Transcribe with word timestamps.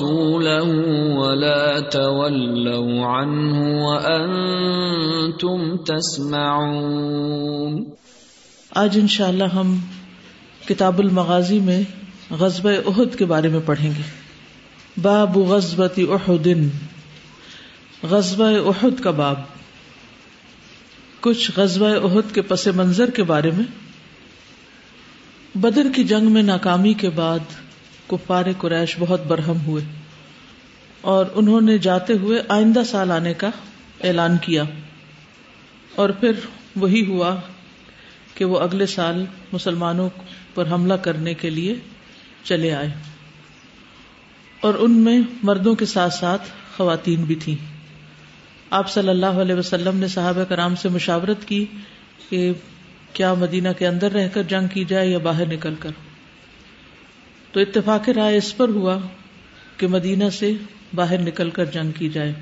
ورسوله 0.00 1.16
ولا 1.16 1.80
تولوا 1.80 3.06
عنه 3.06 3.84
وانتم 3.84 5.76
تسمعون. 5.76 7.84
آج 8.70 8.98
انشاءاللہ 9.02 9.44
ہم 9.44 9.78
کتاب 10.68 10.98
المغازی 10.98 11.60
میں 11.60 11.82
غزب 12.30 12.68
احد 12.68 13.18
کے 13.18 13.24
بارے 13.24 13.48
میں 13.48 13.60
پڑھیں 13.64 13.90
گے. 13.90 14.02
باب 15.02 15.38
غزبت 15.38 15.98
احد. 15.98 16.48
غزب 18.02 18.42
احد 18.42 19.00
کا 19.00 19.10
باب. 19.10 19.40
کچھ 21.20 21.50
غزوہ 21.56 21.88
عہد 21.88 22.34
کے 22.34 22.42
پس 22.42 22.66
منظر 22.66 23.10
کے 23.10 23.22
بارے 23.22 23.50
میں. 23.50 23.64
بدر 25.54 25.86
کی 25.94 26.04
جنگ 26.04 26.32
میں 26.32 26.42
ناکامی 26.42 26.92
کے 26.92 27.10
بعد 27.10 27.38
کفار 28.08 28.44
قریش 28.58 28.96
بہت 28.98 29.26
برہم 29.26 29.60
ہوئے 29.66 29.84
اور 31.00 31.26
انہوں 31.34 31.60
نے 31.60 31.78
جاتے 31.78 32.12
ہوئے 32.12 32.42
آئندہ 32.48 32.82
سال 32.86 33.10
آنے 33.10 33.34
کا 33.34 33.50
اعلان 34.04 34.36
کیا 34.38 34.62
اور 35.94 36.10
پھر 36.10 36.32
وہی 36.76 37.06
ہوا 37.06 37.36
کہ 38.34 38.44
وہ 38.44 38.58
اگلے 38.58 38.86
سال 38.86 39.24
مسلمانوں 39.52 40.08
پر 40.54 40.70
حملہ 40.70 40.94
کرنے 40.94 41.34
کے 41.34 41.50
لیے 41.50 41.74
چلے 42.44 42.72
آئے 42.72 42.88
اور 44.60 44.74
ان 44.74 44.92
میں 44.92 45.20
مردوں 45.42 45.74
کے 45.74 45.86
ساتھ 45.86 46.14
ساتھ 46.14 46.42
خواتین 46.76 47.24
بھی 47.24 47.34
تھیں۔ 47.34 47.56
آپ 48.70 48.90
صلی 48.90 49.08
اللہ 49.08 49.26
علیہ 49.26 49.54
وسلم 49.54 49.96
نے 49.96 50.08
صحابہ 50.08 50.44
کرام 50.44 50.74
سے 50.74 50.88
مشاورت 50.88 51.48
کی 51.48 51.64
کہ 52.28 52.52
کیا 53.12 53.34
مدینہ 53.34 53.68
کے 53.78 53.86
اندر 53.86 54.12
رہ 54.12 54.28
کر 54.28 54.42
جنگ 54.42 54.66
کی 54.66 54.84
جائے 54.84 55.08
یا 55.08 55.18
باہر 55.18 55.46
نکل 55.46 55.74
کر۔ 55.80 55.90
تو 57.56 57.60
اتفاق 57.60 58.08
رائے 58.08 58.36
اس 58.36 58.56
پر 58.56 58.68
ہوا 58.68 58.98
کہ 59.76 59.86
مدینہ 59.86 60.30
سے 60.32 60.52
باہر 60.94 61.18
نکل 61.18 61.50
کر 61.50 61.64
جنگ 61.64 61.90
کی 61.90 62.08
جائے۔ 62.08 62.32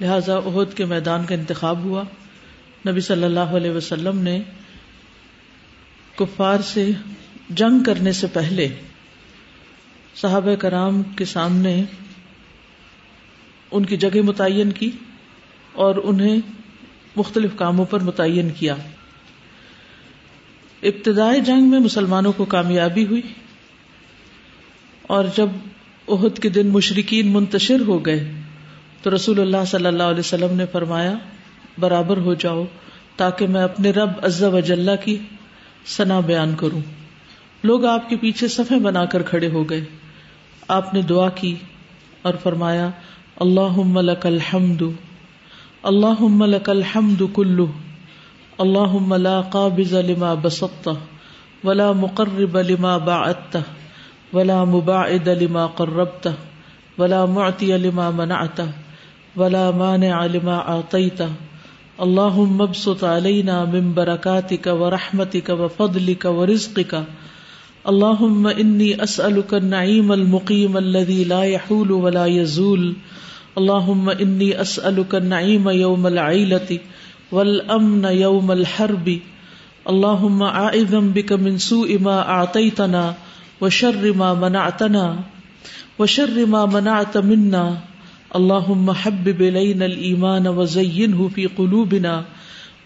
لہذا 0.00 0.38
عہد 0.38 0.76
کے 0.76 0.84
میدان 0.84 1.26
کا 1.26 1.34
انتخاب 1.34 1.78
ہوا۔ 1.78 2.02
نبی 2.88 3.00
صلی 3.00 3.24
اللہ 3.24 3.40
علیہ 3.40 3.70
وسلم 3.70 4.18
نے 4.18 4.42
کفار 6.16 6.60
سے 6.60 6.90
جنگ 7.50 7.82
کرنے 7.82 8.12
سے 8.12 8.26
پہلے 8.26 8.68
صحابہ 10.14 10.54
کرام 10.54 11.02
کے 11.02 11.24
سامنے 11.24 11.84
ان 13.70 13.86
کی 13.86 13.96
جگہ 13.96 14.22
متعین 14.22 14.72
کی 14.72 14.90
اور 15.72 15.94
انہیں 16.04 16.40
مختلف 17.16 17.50
کاموں 17.56 17.84
پر 17.84 18.00
متعین 18.00 18.50
کیا۔ 18.50 18.74
ابتدائی 20.82 21.40
جنگ 21.40 21.70
میں 21.70 21.80
مسلمانوں 21.80 22.32
کو 22.32 22.44
کامیابی 22.44 23.06
ہوئی۔ 23.06 23.22
اور 25.10 25.24
جب 25.36 25.48
عہد 26.08 26.38
کے 26.38 26.48
دن 26.48 26.68
مشرقین 26.68 27.32
منتشر 27.32 27.80
ہو 27.86 28.06
گئے 28.06 28.30
تو 29.02 29.14
رسول 29.14 29.40
اللہ 29.40 29.64
صلی 29.66 29.86
اللہ 29.86 30.02
علیہ 30.02 30.18
وسلم 30.18 30.56
نے 30.56 30.66
فرمایا، 30.72 31.14
برابر 31.78 32.16
ہو 32.16 32.34
جاؤ 32.34 32.64
تاکہ 33.16 33.46
میں 33.46 33.62
اپنے 33.62 33.90
رب 33.90 34.10
عزب 34.22 34.54
وجاللہ 34.54 34.96
کی 35.04 35.18
سنا 35.86 36.20
بیان 36.20 36.54
کروں۔ 36.56 36.80
لوگ 37.64 37.84
آپ 37.84 38.08
کے 38.08 38.16
پیچھے 38.16 38.48
صفے 38.48 38.78
بنا 38.78 39.04
کر 39.04 39.22
کھڑے 39.22 39.48
ہو 39.48 39.70
گئے۔ 39.70 39.84
آپ 40.68 40.94
نے 40.94 41.02
دعا 41.02 41.28
کی 41.28 41.54
اور 42.22 42.34
فرمایا 42.42 42.90
اللہ 43.36 43.98
لک 44.00 44.26
الحمد 44.26 44.82
اللہ 45.82 46.22
لك 46.44 46.68
الحمد 46.68 47.22
کلو 47.34 47.66
اللہ 48.58 49.16
لا 49.16 49.40
قابض 49.40 49.94
لما 49.94 50.34
بسطت 50.34 50.88
ولا 51.64 51.92
مقرب 51.92 52.60
لما 52.60 52.96
بعدت 52.96 53.56
ولا 54.32 54.64
مباعد 54.64 55.28
لما 55.28 55.66
قربت 55.66 56.34
ولا 56.98 57.26
معطي 57.26 57.78
لما 57.78 58.10
منعت 58.10 58.60
ولا 59.36 59.70
مانع 59.70 60.26
لما 60.26 60.56
اعطيت 60.68 61.22
اللهم 62.00 62.62
ابسط 62.62 63.04
علينا 63.04 63.64
من 63.64 63.94
بركاتك 63.94 64.66
ورحمتك 64.66 65.48
وفضلك 65.48 66.24
ورزقك. 66.24 67.04
اللهم 67.88 68.46
اني 68.46 69.02
اسالك 69.02 69.54
النعيم 69.54 70.12
المقيم 70.12 70.76
الذي 70.76 71.24
لا 71.24 71.42
يحول 71.44 71.92
ولا 71.92 72.26
يزول. 72.26 72.96
اللهم 73.58 74.10
اني 74.10 74.60
اسالك 74.60 75.14
النعيم 75.14 75.68
يوم 75.68 76.06
العيله 76.06 76.78
والامن 77.32 78.04
يوم 78.04 78.52
الحرب. 78.52 79.18
اللهم 79.88 80.42
اعوذ 80.42 81.00
بك 81.00 81.32
من 81.32 81.58
سوء 81.58 81.98
ما 81.98 82.20
اعطيتنا 83.62 84.00
وشر 84.00 84.12
ما 84.12 84.34
منعتنا، 84.34 85.24
وشر 85.98 86.46
ما 86.46 86.66
منعت 86.66 87.16
منا. 87.16 87.78
اللهم 88.36 88.92
حبب 88.92 89.42
الينا 89.42 89.86
الايمان 89.86 90.48
وزينه 90.48 91.28
في 91.28 91.46
قلوبنا، 91.46 92.24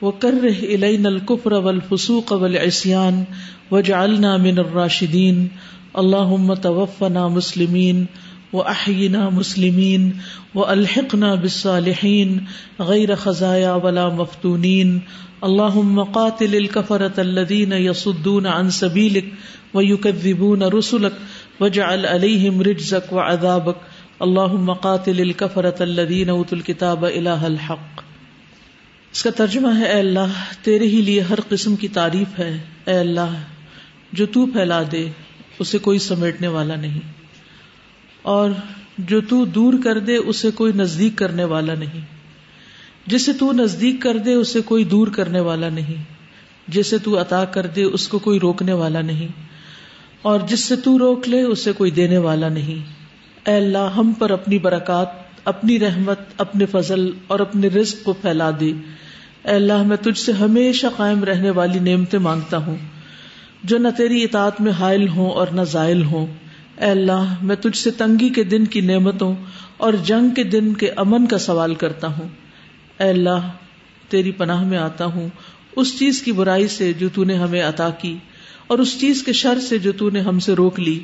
وكره 0.02 0.58
الينا 0.74 1.08
الكفر 1.08 1.54
والفسوق 1.54 2.32
والعصيان، 2.32 3.24
واجعلنا 3.70 4.38
من 4.38 4.58
الراشدين. 4.58 5.48
اللهم 5.98 6.54
توفنا 6.54 7.28
مسلمين، 7.28 8.06
وأحينا 8.52 9.30
مسلمين، 9.30 10.16
وألحقنا 10.54 11.34
بالصالحين، 11.34 12.46
غير 12.80 13.16
خزايا 13.16 13.74
ولا 13.74 14.08
مفتونين. 14.08 15.00
اللهم 15.44 16.00
قاتل 16.00 16.54
الكفرة 16.54 17.20
الذين 17.20 17.72
يصدون 17.72 18.46
عن 18.46 18.70
سبيلك 18.70 19.24
ويكذبون 19.74 20.62
رسلك 20.62 21.12
واجعل 21.60 22.06
عليهم 22.06 22.60
رجزك 22.60 23.12
وعذابك 23.12 23.78
اللهم 24.20 24.72
قاتل 24.72 25.20
الكفرة 25.20 25.76
الذين 25.80 26.30
اوتوا 26.30 26.58
الكتاب 26.58 27.04
اله 27.04 27.44
الحق۔ 27.44 28.02
اس 29.12 29.22
کا 29.22 29.30
ترجمہ 29.30 29.78
ہے، 29.78 29.84
اے 29.84 29.98
اللہ، 29.98 30.54
تیرے 30.62 30.86
ہی 30.86 31.00
لیے 31.00 31.20
ہر 31.20 31.38
قسم 31.48 31.76
کی 31.76 31.88
تعریف 31.88 32.38
ہے۔ 32.38 32.59
اے 32.84 32.94
اللہ، 32.94 33.34
جو 34.12 34.26
تو 34.26 34.47
پھیلا 34.47 34.82
دے، 34.92 35.09
اسے 35.59 35.78
کوئی 35.78 35.98
سمیٹنے 35.98 36.48
والا 36.48 36.77
نہیں۔ 36.77 37.12
اور 38.22 38.50
جو 38.98 39.20
تو 39.20 39.44
دور 39.44 39.74
کر 39.84 39.98
دے، 39.98 40.16
اسے 40.16 40.50
کوئی 40.50 40.72
نزدیک 40.72 41.18
کرنے 41.18 41.44
والا 41.44 41.74
نہیں۔ 41.74 42.00
جسے 43.06 43.32
تو 43.32 43.53
نزدیک 43.53 44.03
کر 44.03 44.16
دے، 44.16 44.34
اسے 44.34 44.60
کوئی 44.60 44.84
دور 44.84 45.06
کرنے 45.06 45.41
والا 45.41 45.68
نہیں۔ 45.68 46.03
جسے 46.68 46.98
تو 46.98 47.20
عطا 47.20 47.44
کر 47.44 47.66
دے، 47.66 47.82
اس 47.82 48.09
کو 48.09 48.18
کوئی 48.18 48.41
روکنے 48.41 48.72
والا 48.72 49.00
نہیں۔ 49.00 49.53
اور 50.24 50.41
جس 50.48 50.60
سے 50.65 50.76
تو 50.76 50.98
روک 50.98 51.28
لے، 51.28 51.42
اسے 51.42 51.72
کوئی 51.72 51.91
دینے 51.91 52.18
والا 52.18 52.48
نہیں۔ 52.48 52.84
اے 53.50 53.56
اللہ، 53.56 53.91
ہم 53.97 54.12
پر 54.12 54.30
اپنی 54.30 54.59
برکات، 54.59 55.06
اپنی 55.44 55.78
رحمت، 55.78 56.18
اپنے 56.38 56.66
فضل 56.66 57.10
اور 57.26 57.41
اپنے 57.41 57.68
رزق 57.68 58.04
کو 58.04 58.12
پھیلا 58.12 58.50
دے۔ 58.60 58.72
اے 59.44 59.54
اللہ، 59.54 59.82
میں 59.82 59.97
تجھ 59.97 60.18
سے 60.18 60.32
ہمیشہ 60.32 60.86
قائم 60.97 61.24
رہنے 61.24 61.50
والی 61.50 61.78
نعمتیں 61.78 62.18
مانگتا 62.18 62.56
ہوں، 62.56 62.76
جو 63.65 63.78
نہ 63.78 63.88
تیری 63.97 64.24
اطاعت 64.24 64.60
میں 64.60 64.72
حائل 64.72 65.09
ہوں 65.09 65.30
اور 65.30 65.47
نہ 65.47 65.60
زائل 65.62 66.04
ہوں۔ 66.04 66.27
اے 66.78 66.91
اللہ، 66.91 67.34
میں 67.42 67.56
تجھ 67.56 67.78
سے 67.78 67.91
تنگی 67.91 68.28
کے 68.28 68.44
دن 68.44 68.65
کی 68.65 68.80
نعمتوں 68.80 69.34
اور 69.77 69.92
جنگ 70.04 70.28
کے 70.28 70.42
دن 70.42 70.72
کے 70.74 70.91
امن 70.97 71.27
کا 71.27 71.38
سوال 71.38 71.74
کرتا 71.74 72.06
ہوں۔ 72.06 72.28
اے 73.00 73.09
اللہ، 73.09 73.50
تیری 74.09 74.30
پناہ 74.30 74.65
میں 74.65 74.78
آتا 74.78 75.04
ہوں، 75.04 75.28
اس 75.77 75.98
چیز 75.98 76.22
کی 76.22 76.32
برائی 76.32 76.68
سے 76.68 76.92
جو 76.92 77.09
تو 77.15 77.24
نے 77.24 77.34
ہمیں 77.34 77.62
عطا 77.62 77.91
کی۔ 77.91 78.16
اور 78.66 78.78
اس 78.78 79.01
چیز 79.01 79.22
کے 79.22 79.33
شر 79.33 79.59
سے 79.59 79.78
جو 79.78 79.93
تو 79.93 80.11
نے 80.11 80.21
ہم 80.21 80.39
سے 80.39 80.53
روک 80.53 80.81
لی۔ 80.81 81.01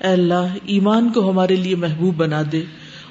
اے 0.00 0.08
اللہ، 0.08 0.54
ایمان 0.64 1.12
کو 1.12 1.30
ہمارے 1.30 1.56
لیے 1.56 1.76
محبوب 1.76 2.16
بنا 2.16 2.42
دے 2.52 2.62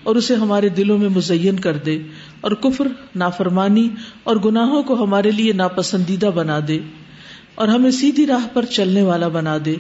اور 0.04 0.16
اسے 0.16 0.36
ہمارے 0.36 0.70
دلوں 0.70 0.98
میں 0.98 1.10
مزین 1.10 1.60
کر 1.60 1.78
دے 1.78 2.00
اور 2.42 2.52
کفر، 2.52 2.88
نافرمانی 3.16 3.90
اور 4.24 4.36
گناہوں 4.36 4.84
کو 4.84 5.04
ہمارے 5.04 5.32
لیے 5.32 5.54
ناپسندیدہ 5.54 6.30
بنا 6.36 6.60
دے 6.68 6.80
اور 7.56 7.68
ہمیں 7.68 7.92
سیدھی 7.92 8.26
راہ 8.26 8.48
پر 8.54 8.66
چلنے 8.66 9.02
والا 9.02 9.28
بنا 9.28 9.58
دے۔ 9.66 9.76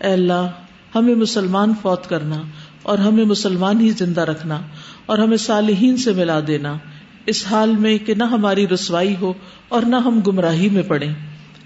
اے 0.00 0.12
اللہ، 0.12 0.48
ہمیں 0.94 1.14
مسلمان 1.14 1.72
فوت 1.82 2.08
کرنا 2.08 2.42
اور 2.82 2.98
ہمیں 2.98 3.24
مسلمان 3.24 3.80
ہی 3.80 3.90
زندہ 3.90 4.20
رکھنا 4.20 4.60
اور 5.06 5.18
ہمیں 5.18 5.36
صالحین 5.36 5.96
سے 5.96 6.12
ملا 6.12 6.40
دینا۔ 6.46 6.76
اس 7.26 7.44
حال 7.50 7.76
میں 7.76 7.98
کہ 7.98 8.14
نہ 8.14 8.24
ہماری 8.24 8.68
رسوائی 8.68 9.14
ہو 9.20 9.32
اور 9.68 9.82
نہ 9.82 9.96
ہم 9.96 10.20
گمراہی 10.20 10.68
میں 10.68 10.82
پڑے 10.82 11.08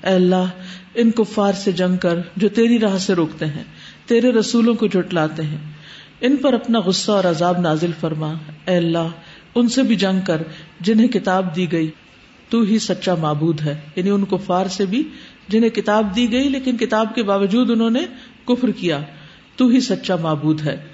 اے 0.09 0.15
اللہ، 0.15 0.45
ان 0.95 1.11
کفار 1.11 1.53
سے 1.53 1.73
جنگ 1.73 1.97
کر 1.97 2.19
جو 2.37 2.49
تیری 2.49 2.79
راہ 2.79 2.99
سے 2.99 3.15
روکتے 3.15 3.47
ہیں، 3.47 3.65
تیرے 4.07 4.33
رسولوں 4.33 4.75
کو 4.75 4.87
جٹلاتے 4.87 5.43
ہیں۔ 5.43 5.59
ان 6.21 6.37
پر 6.37 6.53
اپنا 6.53 6.81
غصہ 6.81 7.13
اور 7.13 7.25
عذاب 7.25 7.59
نازل 7.59 7.91
فرما۔ 8.01 8.35
اے 8.67 8.77
اللہ، 8.77 9.09
ان 9.55 9.69
سے 9.69 9.83
بھی 9.83 9.97
جنگ 9.97 10.21
کر 10.27 10.43
جنہیں 10.81 11.09
کتاب 11.09 11.57
دی 11.57 11.73
گئی، 11.73 11.91
تو 12.49 12.61
ہی 12.61 12.79
سچا 12.79 13.15
معبود 13.15 13.61
ہے۔ 13.61 13.81
یعنی 13.97 14.11
ان 14.11 14.25
کفار 14.25 14.67
سے 14.67 14.87
بھی 14.87 15.09
جنہیں 15.49 15.71
کتاب 15.71 16.17
دی 16.17 16.33
گئی، 16.33 16.49
لیکن 16.49 16.77
کتاب 16.77 17.15
کے 17.15 17.23
باوجود 17.23 17.71
انہوں 17.71 17.91
نے 17.91 18.01
کفر 18.45 18.71
کیا، 18.71 19.01
تو 19.57 19.69
ہی 19.69 19.81
سچا 19.81 20.17
معبود 20.17 20.61
ہے۔ 20.61 20.87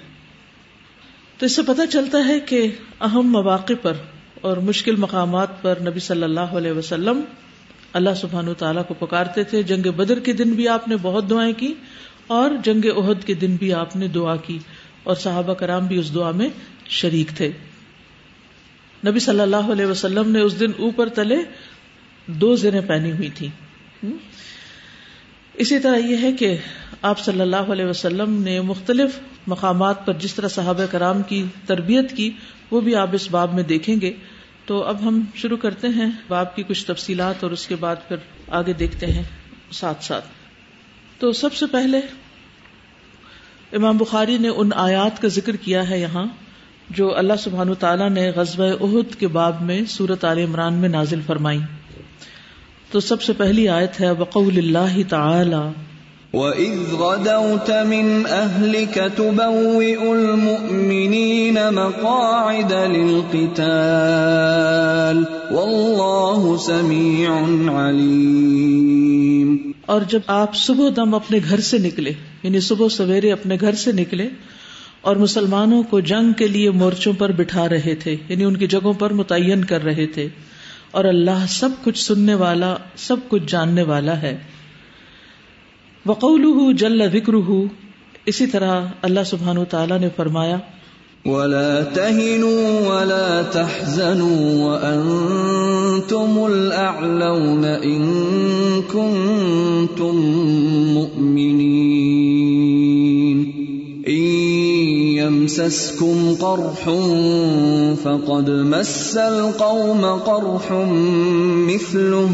تو 1.37 1.45
اس 1.45 1.55
سے 1.55 1.61
پتہ 1.61 1.81
چلتا 1.91 2.27
ہے 2.27 2.39
کہ 2.39 2.67
اہم 3.01 3.31
مواقع 3.31 3.73
پر 3.81 3.93
اور 4.41 4.57
مشکل 4.57 4.95
مقامات 4.95 5.61
پر 5.61 5.77
نبی 5.81 5.99
صلی 5.99 6.23
اللہ 6.23 6.39
علیہ 6.39 6.71
وسلم 6.71 7.21
اللہ 7.95 8.13
سبحان 8.15 8.53
تعالیٰ 8.57 8.83
کو 8.87 8.93
پکارتے 8.93 9.43
تھے۔ 9.43 9.63
جنگ 9.63 9.91
بدر 9.91 10.19
کے 10.19 10.33
دن 10.33 10.49
بھی 10.49 10.67
آپ 10.67 10.87
نے 10.87 10.95
بہت 11.01 11.29
دعائیں 11.29 11.53
کی 11.53 11.73
اور 12.27 12.49
جنگ 12.63 12.85
عہد 12.97 13.23
کے 13.23 13.33
دن 13.33 13.55
بھی 13.55 13.73
آپ 13.73 13.95
نے 13.95 14.07
دعا 14.07 14.35
کی 14.35 14.59
اور 15.03 15.15
صحابہ 15.15 15.53
کرام 15.53 15.87
بھی 15.87 15.97
اس 15.97 16.13
دعا 16.13 16.31
میں 16.31 16.49
شریک 16.89 17.29
تھے۔ 17.37 17.51
نبی 19.07 19.19
صلی 19.19 19.39
اللہ 19.39 19.71
علیہ 19.71 19.85
وسلم 19.85 20.31
نے 20.31 20.41
اس 20.41 20.59
دن 20.59 20.71
اوپر 20.77 21.09
تلے 21.09 21.37
دو 22.25 22.55
زیریں 22.55 22.81
پہنی 22.87 23.11
ہوئی 23.11 23.29
تھی 23.29 23.47
اسی 25.53 25.79
طرح 25.79 25.95
یہ 25.95 26.17
ہے 26.21 26.31
کہ 26.31 26.57
آپ 27.01 27.19
صلی 27.19 27.41
اللہ 27.41 27.71
علیہ 27.73 27.85
وسلم 27.85 28.41
نے 28.43 28.61
مختلف 28.61 29.19
مقامات 29.47 30.05
پر 30.05 30.13
جس 30.13 30.33
طرح 30.33 30.47
صحابہ 30.47 30.85
کرام 30.91 31.21
کی 31.21 31.43
تربیت 31.65 32.11
کی 32.11 32.31
وہ 32.71 32.81
بھی 32.81 32.95
آپ 32.95 33.09
اس 33.13 33.31
باب 33.31 33.53
میں 33.53 33.63
دیکھیں 33.63 34.01
گے۔ 34.01 34.13
تو 34.65 34.83
اب 34.83 35.07
ہم 35.07 35.21
شروع 35.35 35.57
کرتے 35.57 35.87
ہیں۔ 35.87 36.11
باب 36.27 36.55
کی 36.55 36.63
کچھ 36.63 36.85
تفصیلات 36.85 37.43
اور 37.43 37.51
اس 37.51 37.67
کے 37.67 37.75
بعد 37.75 37.95
پھر 38.07 38.15
آگے 38.47 38.73
دیکھتے 38.73 39.05
ہیں 39.05 39.23
ساتھ 39.71 40.03
ساتھ۔ 40.03 40.25
تو 41.19 41.31
سب 41.31 41.53
سے 41.53 41.65
پہلے 41.65 41.97
امام 43.73 43.97
بخاری 43.97 44.37
نے 44.37 44.47
ان 44.47 44.69
آیات 44.75 45.21
کا 45.21 45.27
ذکر 45.27 45.55
کیا 45.55 45.89
ہے 45.89 45.99
یہاں 45.99 46.25
جو 46.89 47.17
اللہ 47.17 47.33
سبحان 47.39 47.73
تعالیٰ 47.73 48.09
نے 48.09 48.29
غزب 48.29 48.61
عہد 48.61 49.19
کے 49.19 49.27
باب 49.27 49.61
میں 49.61 49.85
سورت 49.85 50.25
عال 50.25 50.37
عمران 50.37 50.73
میں 50.73 50.89
نازل 50.89 51.21
فرمائی۔ 51.25 51.59
تو 52.91 52.99
سب 52.99 53.21
سے 53.21 53.33
پہلی 53.33 53.69
آیت 53.69 54.01
ہے، 54.01 54.11
وقول 54.11 54.57
اللہ 54.57 55.09
تعالی 55.09 55.85
وَإِذْ 56.35 56.79
غَدَوْتَ 56.99 57.75
مِنْ 57.89 58.07
أَهْلِكَ 58.27 59.03
تُبَوِّئُ 59.17 60.07
الْمُؤْمِنِينَ 60.13 61.61
مَقَاعِدَ 61.75 62.79
لِلْقِتَالِ 62.93 63.75
وَاللَّهُ 65.51 66.57
سَمِيعٌ 66.63 67.69
عَلِيمٌ 67.75 69.53
اور 69.85 70.01
جب 70.07 70.33
آپ 70.37 70.57
صبح 70.63 70.89
دم 70.95 71.15
اپنے 71.15 71.39
گھر 71.49 71.63
سے 71.67 71.77
نکلے 71.77 72.13
یعنی 72.43 72.59
صبح 72.59 72.91
سویرے 72.97 73.31
اپنے 73.31 73.59
گھر 73.61 73.79
سے 73.83 73.91
نکلے، 73.91 74.27
اور 75.01 75.15
مسلمانوں 75.15 75.79
کو 75.83 76.01
جنگ 76.11 76.33
کے 76.33 76.47
لیے 76.47 76.73
مورچوں 76.81 77.13
پر 77.13 77.31
بٹھا 77.31 77.65
رہے 77.69 77.95
تھے 77.95 78.17
یعنی 78.29 78.43
ان 78.43 78.57
کی 78.57 78.67
جگہوں 78.67 78.93
پر 79.05 79.15
متعین 79.21 79.63
کر 79.65 79.81
رہے 79.83 80.07
تھے، 80.17 80.27
اور 80.91 81.03
اللہ 81.05 81.47
سب 81.49 81.79
کچھ 81.83 82.03
سننے 82.03 82.35
والا، 82.43 82.71
سب 82.95 83.23
کچھ 83.29 83.47
جاننے 83.47 83.83
والا 83.83 84.17
ہے۔ 84.21 84.35
وقول 86.05 86.75
جل 86.75 87.13
ذکر 87.13 87.33
اسی 88.25 88.47
طرح 88.47 88.85
اللہ 89.01 89.19
سبحان 89.25 89.57
تعالیٰ 89.69 89.99
نے 89.99 90.09
فرمایا، 90.15 90.57
ولا 91.25 91.83
تهنوا 91.93 92.87
ولا 92.87 93.41
تحزنوا 93.51 94.65
وانتم 94.65 96.43
الاعلون 96.43 97.65
ان 97.65 98.11
كنتم 98.91 100.15
مؤمنين. 100.93 103.51
ان 104.07 104.23
يمسسكم 105.17 106.35
قرح 106.39 106.89
فقد 108.03 108.49
مس 108.49 109.17
القوم 109.17 110.05
قرح 110.05 110.71
مثله. 111.67 112.29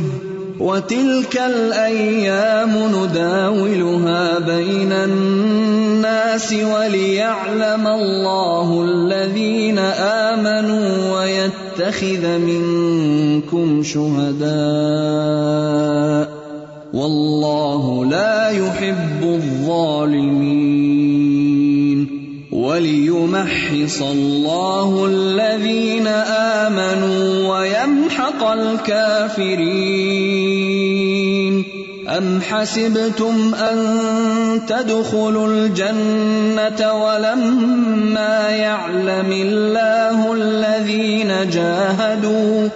وتلك 0.61 1.37
الايام 1.37 2.69
نداولها 2.95 4.39
بين 4.39 4.91
الناس 4.91 6.53
وليعلم 6.53 7.87
الله 7.87 8.85
الذين 8.85 9.79
امنوا 10.29 11.19
ويتخذ 11.19 12.37
منكم 12.37 13.83
شهداء 13.83 14.51
والله 16.93 18.05
لا 18.05 18.49
يحب 18.49 19.23
الظالمين 19.23 20.81
وليمحص 22.51 24.01
الله 24.01 25.05
الذين 25.05 26.07
امنوا 26.07 27.59
ويمحق 27.59 27.80
الكافرين 28.53 30.01
ام 32.17 32.41
حسبتم 32.41 33.53
ان 33.55 33.77
تدخلوا 34.67 35.47
الجنه 35.47 36.93
ولما 37.03 38.49
يعلم 38.49 39.31
الله 39.31 40.33
الذين 40.33 41.49
جاهدوا 41.49 42.69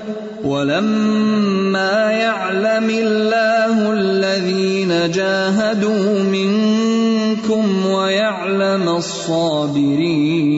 ولما 0.44 2.12
يعلم 2.12 2.90
الله 2.90 3.94
الذين 3.94 5.12
جاهدوا 5.12 6.20
منكم 6.24 7.86
ويعلم 7.86 8.90
الصابرين. 8.90 10.56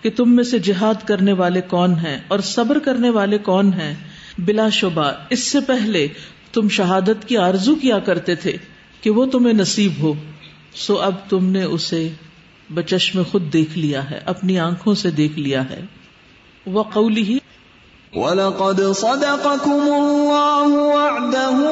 کہ 0.02 0.10
تم 0.10 0.36
میں 0.36 0.44
سے 0.44 0.58
جہاد 0.58 1.06
کرنے 1.06 1.32
والے 1.32 1.60
کون 1.60 1.92
ہیں 1.92 2.18
اور 2.28 2.38
صبر 2.38 2.78
کرنے 2.78 3.10
والے 3.10 3.38
کون 3.38 3.72
ہیں۔ 3.72 3.94
بلا 4.38 4.68
شبہ، 4.68 5.12
اس 5.30 5.44
سے 5.44 5.60
پہلے 5.60 6.08
تم 6.52 6.68
شہادت 6.68 7.28
کی 7.28 7.36
آرزو 7.36 7.74
کیا 7.74 7.98
کرتے 7.98 8.34
تھے 8.34 8.52
کہ 9.00 9.10
وہ 9.10 9.26
تمہیں 9.26 9.54
نصیب 9.54 9.92
ہو۔ 10.00 10.14
سو 10.74 10.94
اب 10.94 11.14
تم 11.28 11.50
نے 11.50 11.62
اسے 11.62 12.08
بچش 12.74 13.14
میں 13.14 13.24
خود 13.24 13.52
دیکھ 13.52 13.78
لیا 13.78 14.10
ہے، 14.10 14.20
اپنی 14.26 14.58
آنکھوں 14.58 14.94
سے 14.94 15.10
دیکھ 15.10 15.38
لیا 15.38 15.70
ہے۔ 15.70 15.80
وہ 16.66 16.82
قولی 16.82 17.22
ہی 17.22 17.38
وَلَقَدْ 18.14 18.80
صَدَقَكُمُ 18.96 19.80
اللَّهُ 19.80 20.76
وَعْدَهُ 20.76 21.64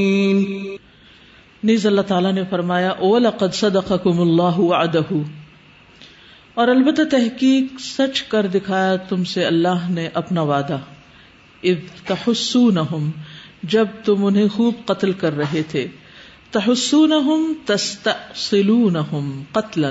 نیز 1.63 1.85
اللہ 1.85 2.01
تعالیٰ 2.01 2.33
نے 2.33 2.43
فرمایا 2.49 2.89
اولقد 2.89 3.53
صدقکم 3.53 4.21
اللہ 4.21 4.57
وعدہ. 4.57 5.13
اور 6.53 6.67
البتہ 6.67 7.01
تحقیق 7.11 7.79
سچ 7.79 8.23
کر 8.23 8.47
دکھایا 8.47 8.95
تم 8.95 9.23
سے 9.23 9.45
اللہ 9.45 9.89
نے 9.89 10.09
اپنا 10.13 10.41
وعدہ۔ 10.41 10.77
اذ 11.63 12.07
تحسونہم، 12.07 13.11
جب 13.63 13.85
تم 14.05 14.25
انہیں 14.25 14.47
خوب 14.47 14.73
قتل 14.85 15.11
کر 15.11 15.37
رہے 15.37 15.61
تھے۔ 15.63 15.87
تحسونہم 16.51 17.53
تستأصلونہم 17.65 19.43
قتلا 19.51 19.89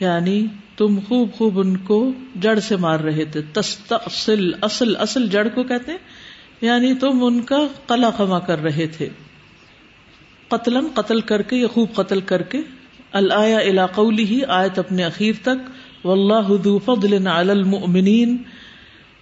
یعنی 0.00 0.46
تم 0.76 0.98
خوب 1.08 1.32
خوب 1.32 1.60
ان 1.60 1.76
کو 1.76 2.12
جڑ 2.40 2.58
سے 2.58 2.76
مار 2.76 3.00
رہے 3.00 3.24
تھے۔ 3.24 3.42
تستأصل، 3.52 4.50
اصل 4.60 4.96
اصل 4.96 5.28
جڑ 5.28 5.48
کو 5.54 5.62
کہتے 5.62 5.90
ہیں 5.90 5.98
یعنی 6.60 6.94
تم 6.94 7.24
ان 7.24 7.42
کا 7.42 7.66
قلع 7.86 8.10
خما 8.10 8.38
کر 8.38 8.62
رہے 8.62 8.86
تھے۔ 8.86 9.08
قتل 10.48 10.88
قتل 10.94 11.20
کر 11.20 11.42
کے 11.42 11.56
یا 11.56 11.66
خوب 11.66 11.94
قتل 11.94 12.20
کر 12.20 12.42
کے۔ 12.42 12.58
الایا 13.12 13.60
علاقلی 13.60 14.24
ہی 14.24 14.40
آیت 14.48 14.78
اپنے 14.78 15.04
اخیر 15.04 15.32
تک۔ 15.42 15.70
واللہ 16.06 16.64
ذو 16.64 16.78
فضل 16.78 17.26
علی 17.26 17.50
المؤمنین 17.50 18.36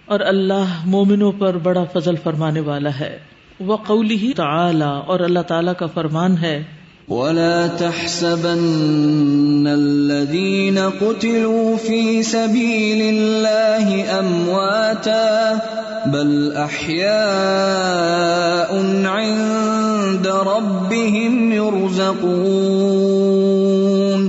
اور 0.05 0.19
اللہ 0.19 0.81
مومنوں 0.85 1.31
پر 1.31 1.57
بڑا 1.57 1.83
فضل 1.83 2.15
فرمانے 2.15 2.59
والا 2.59 2.99
ہے۔ 2.99 3.19
وقولی 3.65 4.17
ہی 4.17 4.33
تعالی 4.33 4.85
اور 5.07 5.19
اللہ 5.19 5.39
تعالی 5.39 5.71
کا 5.77 5.85
فرمان 5.85 6.37
ہے۔ 6.37 6.63
ولا 7.09 7.67
تحسبن 7.67 9.67
الذين 9.67 10.79
قتلوا 10.99 11.77
في 11.77 12.23
سبيل 12.23 13.01
الله 13.01 14.19
امواتا 14.19 15.59
بل 16.05 16.51
احياء 16.55 19.05
عند 19.05 20.27
ربهم 20.27 21.53
يرزقون. 21.53 24.27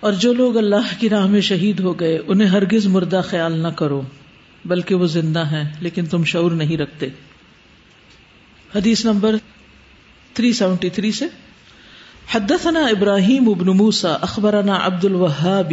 اور 0.00 0.12
جو 0.12 0.32
لوگ 0.32 0.56
اللہ 0.56 0.94
کی 0.98 1.08
راہ 1.08 1.26
میں 1.26 1.40
شہید 1.40 1.80
ہو 1.80 2.00
گئے، 2.00 2.18
انہیں 2.26 2.48
ہرگز 2.48 2.86
مردہ 2.86 3.20
خیال 3.24 3.58
نہ 3.58 3.68
کرو، 3.68 4.02
بلکہ 4.64 4.94
وہ 4.94 5.06
زندہ 5.06 5.46
ہیں، 5.46 5.72
لیکن 5.80 6.06
تم 6.06 6.24
شعور 6.24 6.50
نہیں 6.50 6.76
رکھتے۔ 6.76 7.08
حدیث 8.74 9.04
نمبر 9.04 9.36
373 10.32 11.10
سے 11.10 11.24
حدثنا 12.34 12.80
ابراہیم 12.80 13.48
ابن 13.48 13.66
موسى 13.66 14.08
اخبرنا 14.20 14.78
عبد 14.82 15.04
الوهاب 15.04 15.72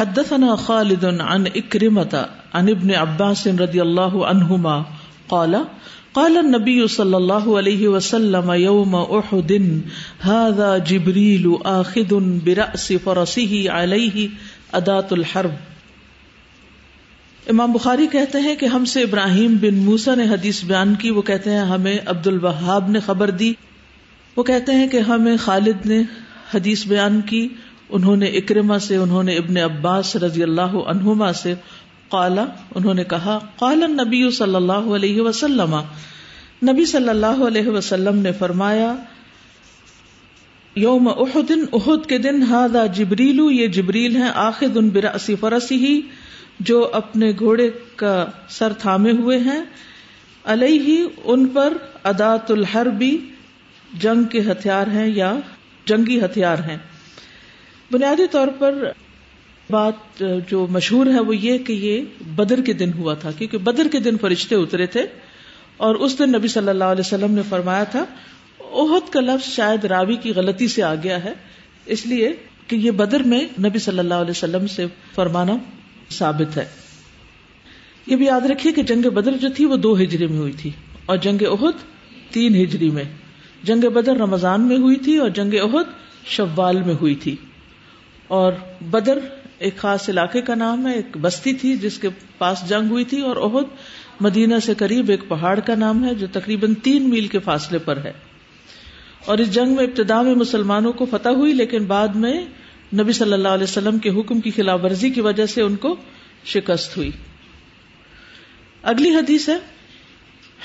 حدثنا 0.00 0.54
خالد 0.54 1.04
عن 1.04 1.44
اکرمة 1.54 2.18
عن 2.52 2.68
ابن 2.68 2.90
عباس 2.90 3.46
رضی 3.46 3.80
اللہ 3.80 4.16
عنہما، 4.16 4.82
قال 5.28 5.54
قال 6.12 6.36
النبي 6.36 6.86
صلى 6.86 7.16
الله 7.16 7.58
عليه 7.58 7.88
وسلم 7.88 8.52
يوم 8.52 8.94
احد، 8.94 9.52
هذا 10.28 10.78
جبريل 10.78 11.46
آخذ 11.64 12.14
برأس 12.44 12.92
فرسه 13.04 13.66
عليه 13.68 14.26
ادات 14.72 15.12
الحرب۔ 15.12 15.50
امام 17.50 17.72
بخاری 17.72 18.06
کہتے 18.06 18.40
ہیں 18.40 18.56
کہ 18.56 18.66
ہم 18.66 18.84
سے 18.84 19.02
ابراہیم 19.02 19.56
بن 19.60 19.74
موسا 19.74 20.14
نے 20.14 20.24
حدیث 20.24 20.64
بیان 20.64 20.94
کی، 20.94 21.10
وہ 21.10 21.22
کہتے 21.22 21.50
ہیں 21.50 21.60
ہمیں 21.60 21.98
عبد 22.06 22.26
الوہاب 22.26 22.90
نے 22.90 23.00
خبر 23.00 23.30
دی۔ 23.30 23.52
وہ 24.36 24.42
کہتے 24.42 24.72
ہیں 24.72 24.88
کہ 24.88 24.96
ہمیں 24.96 25.36
خالد 25.36 25.86
نے 25.86 26.02
حدیث 26.54 26.86
بیان 26.86 27.20
کی، 27.20 27.48
انہوں 27.88 28.16
نے 28.16 28.26
اکرما 28.26 28.78
سے، 28.78 28.96
انہوں 28.96 29.22
نے 29.22 29.36
ابن 29.36 29.56
عباس 29.56 30.16
رضی 30.16 30.42
اللہ 30.42 30.76
عنہما 30.86 31.32
سے 31.32 31.54
قالا، 32.08 32.44
انہوں 32.74 32.94
نے 32.94 33.04
کہا، 33.04 33.38
قال 33.56 33.78
نبی 33.78 34.30
صلی 34.30 34.54
اللہ 34.54 34.72
علیہ 34.72 35.20
وسلم۔ 35.20 35.76
نبی 36.62 36.84
صلی 36.84 37.08
اللہ 37.08 37.42
علیہ 37.46 37.68
وسلم 37.68 38.18
نے 38.18 38.32
فرمایا، 38.32 38.94
یوم 40.74 41.08
احد 41.08 41.52
احد 41.72 42.06
کے 42.06 42.18
دن 42.18 42.42
ہادا 42.42 42.86
جبریلو 42.86 43.50
یہ 43.50 43.66
جبریل 43.66 44.16
ہیں 44.16 44.30
آخر 44.34 44.66
دن 44.66 44.88
براسی 44.88 45.34
فرسی 45.34 45.74
ہی 45.74 46.00
جو 46.60 46.90
اپنے 46.92 47.32
گھوڑے 47.38 47.70
کا 47.96 48.26
سر 48.48 48.72
تھامے 48.72 49.10
ہوئے 49.10 49.38
ہیں۔ 49.38 49.60
علیہ، 50.44 51.04
ان 51.24 51.46
پر 51.46 51.72
ادات 52.04 52.50
الحربی 52.50 53.18
جنگ 53.92 54.24
کے 54.24 54.40
ہتھیار 54.40 54.86
ہیں 54.86 55.06
یا 55.06 55.34
جنگی 55.86 56.20
ہتھیار 56.20 56.58
ہیں۔ 56.58 56.76
بنیادی 57.90 58.26
طور 58.30 58.48
پر 58.58 58.84
بات 59.70 60.22
جو 60.48 60.66
مشہور 60.70 61.06
ہے 61.06 61.20
وہ 61.20 61.36
یہ 61.36 61.58
کہ 61.58 61.72
یہ 61.72 62.02
بدر 62.36 62.60
کے 62.60 62.72
دن 62.72 62.92
ہوا 62.92 63.14
تھا، 63.14 63.30
کیونکہ 63.30 63.58
بدر 63.58 63.88
کے 63.92 64.00
دن 64.00 64.18
فرشتے 64.18 64.54
اترے 64.54 64.86
تھے 64.86 65.06
اور 65.76 65.94
اس 65.94 66.18
دن 66.18 66.32
نبی 66.32 66.48
صلی 66.48 66.68
اللہ 66.68 66.84
علیہ 66.84 67.06
وسلم 67.06 67.34
نے 67.34 67.42
فرمایا 67.48 67.84
تھا 67.84 68.04
عہد 68.72 69.12
کا 69.12 69.20
لفظ 69.20 69.48
شاید 69.48 69.84
راوی 69.84 70.16
کی 70.16 70.32
غلطی 70.32 70.68
سے 70.68 70.82
آ 70.82 70.94
گیا 70.94 71.24
ہے، 71.24 71.32
اس 71.86 72.06
لیے 72.06 72.32
کہ 72.66 72.76
یہ 72.76 72.90
بدر 72.90 73.22
میں 73.22 73.40
نبی 73.40 73.78
صلی 73.78 73.98
اللہ 73.98 74.14
علیہ 74.14 74.30
وسلم 74.30 74.66
سے 74.66 74.86
فرمانا 75.14 75.56
ثابت 76.10 76.56
ہے۔ 76.56 76.64
یہ 78.06 78.16
بھی 78.16 78.26
یاد 78.26 78.40
رکھیے 78.40 78.72
کہ 78.72 78.82
جنگ 78.82 79.08
بدر 79.10 79.32
جو 79.32 79.48
تھی 79.56 79.64
وہ 79.64 79.76
دو 79.76 79.94
ہجری 80.00 80.26
میں 80.26 80.38
ہوئی 80.38 80.52
تھی 80.52 80.70
اور 81.06 81.16
جنگ 81.16 81.42
عہد 81.42 81.76
تین 82.30 82.54
ہجری 82.54 82.90
میں۔ 82.90 83.04
جنگ 83.62 83.80
بدر 83.80 84.16
رمضان 84.16 84.60
میں 84.60 84.76
ہوئی 84.76 84.96
تھی 84.96 85.16
اور 85.16 85.28
جنگ 85.28 85.54
عہد 85.54 85.86
شوال 86.24 86.82
میں 86.82 86.94
ہوئی 86.94 87.14
تھی۔ 87.14 87.36
اور 88.28 88.52
بدر 88.80 89.18
ایک 89.58 89.76
خاص 89.76 90.08
علاقے 90.08 90.40
کا 90.40 90.54
نام 90.54 90.86
ہے، 90.86 90.94
ایک 90.94 91.16
بستی 91.20 91.52
تھی 91.52 91.76
جس 91.76 91.98
کے 91.98 92.08
پاس 92.38 92.68
جنگ 92.68 92.90
ہوئی 92.90 93.04
تھی 93.04 93.20
اور 93.20 93.36
عہد 93.36 93.64
مدینہ 94.20 94.54
سے 94.62 94.74
قریب 94.74 95.08
ایک 95.08 95.20
پہاڑ 95.28 95.60
کا 95.60 95.74
نام 95.74 96.04
ہے 96.04 96.14
جو 96.14 96.26
تقریباً 96.32 96.74
تین 96.74 97.10
میل 97.10 97.26
کے 97.26 97.38
فاصلے 97.38 97.78
پر 97.78 97.96
ہے۔ 97.96 98.12
اور 99.24 99.38
اس 99.38 99.54
جنگ 99.54 99.74
میں 99.74 99.84
ابتدا 99.84 100.22
میں 100.22 100.34
مسلمانوں 100.34 100.92
کو 100.92 101.04
فتح 101.04 101.28
ہوئی، 101.28 101.52
لیکن 101.52 101.84
بعد 101.84 102.08
میں 102.08 102.44
نبی 102.94 103.12
صلی 103.12 103.32
اللہ 103.32 103.48
علیہ 103.48 103.62
وسلم 103.62 103.98
کے 103.98 104.10
حکم 104.10 104.40
کی 104.40 104.50
خلاف 104.50 104.84
ورزی 104.84 105.10
کی 105.10 105.20
وجہ 105.20 105.46
سے 105.46 105.62
ان 105.62 105.76
کو 105.76 105.96
شکست 106.44 106.96
ہوئی۔ 106.96 107.10
اگلی 108.82 109.10
حدیث 109.10 109.48
ہے، 109.48 109.58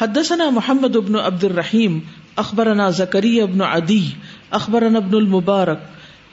حدثنا 0.01 0.49
محمد 0.49 0.95
ابن 0.95 1.15
عبد 1.15 1.43
الرحیم 1.43 1.99
اخبرنا 2.37 2.89
زکری 2.89 3.39
ابن 3.41 3.61
عدی، 3.61 4.05
اخبرنا 4.51 4.97
ابن 4.97 5.15
المبارک، 5.15 5.79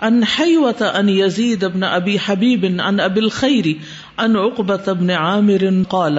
ان 0.00 0.22
حیوت 0.38 0.82
ان 0.82 1.08
یزید 1.08 1.64
ابن 1.64 1.82
ابی 1.82 2.16
حبیب 2.26 2.64
ان 2.64 3.00
ابی 3.00 3.20
الخیر 3.20 3.66
ان 4.18 4.36
عقبت 4.36 4.88
ابن 4.88 5.10
عامر 5.10 5.64
قال۔ 5.88 6.18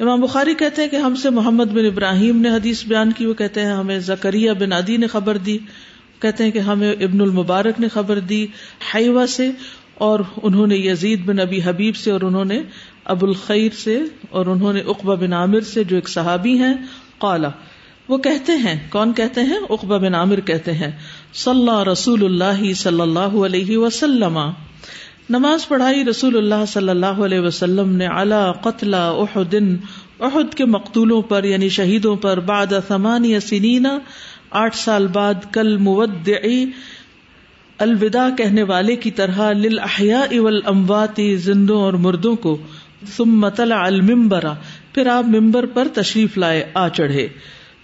امام 0.00 0.20
بخاری 0.20 0.54
کہتے 0.54 0.82
ہیں 0.82 0.88
کہ 0.88 0.96
ہم 0.96 1.14
سے 1.14 1.30
محمد 1.30 1.72
بن 1.72 1.86
ابراہیم 1.86 2.36
نے 2.36 2.48
حدیث 2.48 2.84
بیان 2.86 3.12
کی، 3.12 3.26
وہ 3.26 3.34
کہتے 3.34 3.62
ہیں 3.62 3.72
ہمیں 3.72 3.98
زکریہ 3.98 4.52
بن 4.52 4.72
عدی 4.72 4.96
نے 4.96 5.06
خبر 5.06 5.36
دی، 5.36 5.58
کہتے 6.20 6.44
ہیں 6.44 6.50
کہ 6.50 6.58
ہمیں 6.58 6.92
ابن 6.92 7.20
المبارک 7.20 7.80
نے 7.80 7.88
خبر 7.88 8.18
دی 8.18 8.46
حیوا 8.94 9.26
سے، 9.26 9.50
اور 9.94 10.20
انہوں 10.42 10.66
نے 10.66 10.76
یزید 10.76 11.24
بن 11.24 11.40
ابی 11.40 11.60
حبیب 11.64 11.96
سے، 11.96 12.10
اور 12.10 12.20
انہوں 12.20 12.44
نے 12.44 12.60
ابو 13.04 13.26
الخیر 13.26 13.74
سے، 13.78 14.00
اور 14.30 14.46
انہوں 14.46 14.72
نے 14.72 14.80
اقبا 14.80 15.14
بن 15.14 15.32
عامر 15.32 15.60
سے، 15.60 15.84
جو 15.84 15.96
ایک 15.96 16.08
صحابی 16.08 16.58
ہیں، 16.58 16.74
قالا۔ 17.18 17.50
وہ 18.08 18.18
کہتے 18.18 18.52
ہیں، 18.52 18.88
کون 18.90 19.12
کہتے 19.12 19.40
ہیں؟ 19.40 19.58
اقبا 19.70 19.96
بن 19.96 20.14
عامر 20.14 20.40
کہتے 20.40 20.72
ہیں، 20.72 20.90
صلی 21.34 21.90
رسول 21.92 22.24
اللہ 22.24 22.72
صلی 22.72 23.00
اللہ 23.00 23.34
علیہ 23.44 23.76
وسلم۔ 23.76 24.38
نماز 25.30 25.68
پڑھائی 25.68 26.04
رسول 26.04 26.36
اللہ 26.36 26.64
صلی 26.68 26.88
اللہ 26.88 27.06
علیہ 27.06 27.40
وسلم 27.40 27.96
نے 27.96 28.06
اللہ 28.06 28.52
قتل 28.60 28.94
احدن 28.94 29.76
احد 30.20 30.54
کے 30.54 30.64
مقتولوں 30.64 31.22
پر 31.22 31.44
یعنی 31.44 31.68
شہیدوں 31.68 32.16
پر 32.16 32.40
بعد 32.40 32.66
ثمانیہ 32.88 33.38
سنین 33.38 33.86
آٹھ 34.50 34.76
سال 34.76 35.06
بعد 35.06 35.34
کل 35.52 35.76
مودعی، 35.76 36.64
الوداع 37.78 38.28
کہنے 38.30 38.62
والے 38.62 38.96
کی 38.96 39.10
طرح 39.10 39.52
للاحیاء 39.52 40.38
والاموات، 40.38 41.20
زندوں 41.36 41.82
اور 41.82 41.92
مردوں 41.92 42.36
کو، 42.36 42.58
ثم 43.16 43.48
طلع 43.48 43.78
المنبر۔ 43.78 44.44
پھر 44.94 45.06
آپ 45.06 45.24
ممبر 45.24 45.66
پر 45.66 45.88
تشریف 45.94 46.38
لائے، 46.38 46.64
آ 46.74 46.88
چڑھے۔ 46.88 47.28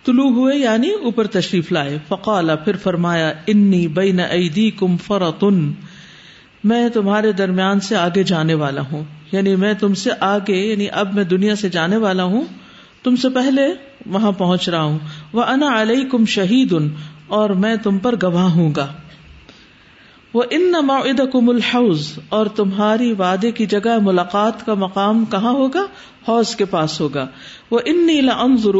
طلوع 0.08 0.30
ہوئے 0.30 0.56
یعنی 0.58 0.90
اوپر 0.90 1.26
تشریف 1.26 1.72
لائے۔ 1.72 1.98
فقال 2.08 2.50
پھر 2.64 2.76
فرمایا، 2.76 3.32
انی 3.46 3.88
بین 3.88 4.20
ایدیکم 4.20 4.96
فرطن 4.96 5.72
میں 6.64 6.88
تمہارے 6.88 7.32
درمیان 7.32 7.80
سے 7.80 7.96
آگے 7.96 8.22
جانے 8.22 8.54
والا 8.54 8.80
ہوں۔ 8.80 9.04
یعنی 9.32 9.56
میں 9.56 9.74
تم 9.74 9.94
سے 9.94 10.10
آگے 10.20 10.56
یعنی 10.56 10.86
اب 10.92 11.14
میں 11.14 11.24
دنیا 11.24 11.56
سے 11.56 11.68
جانے 11.68 11.96
والا 11.96 12.22
ہوں۔ 12.24 12.42
تم 13.02 13.16
سے 13.16 13.28
پہلے 13.28 13.62
وہاں 14.06 14.32
پہنچ 14.32 14.68
رہا 14.68 14.82
ہوں۔ 14.82 14.98
وہ 15.32 15.42
انا 15.42 15.82
علیہ 15.82 16.04
کم 16.04 16.24
شہید 16.24 16.74
اور 17.26 17.50
میں 17.50 17.76
تم 17.76 17.98
پر 17.98 18.14
گواہ 18.22 18.50
ہوں 18.50 18.72
گا۔ 18.76 18.86
وہ 20.34 20.42
ان 20.50 20.62
نماعد 20.62 21.20
کم 21.32 21.48
الحوض 21.48 22.18
اور 22.28 22.46
تمہاری 22.46 23.12
وعدے 23.12 23.50
کی 23.50 23.66
جگہ 23.66 23.98
ملاقات 24.02 24.66
کا 24.66 24.74
مقام 24.74 25.24
کہاں 25.24 25.52
ہوگا؟ 25.52 25.86
حوض 26.28 26.56
کے 26.56 26.64
پاس 26.64 27.00
ہوگا۔ 27.00 27.26
وہ 27.70 27.80
ان 27.84 28.06
نیلا 28.06 28.32
انضر 28.32 28.74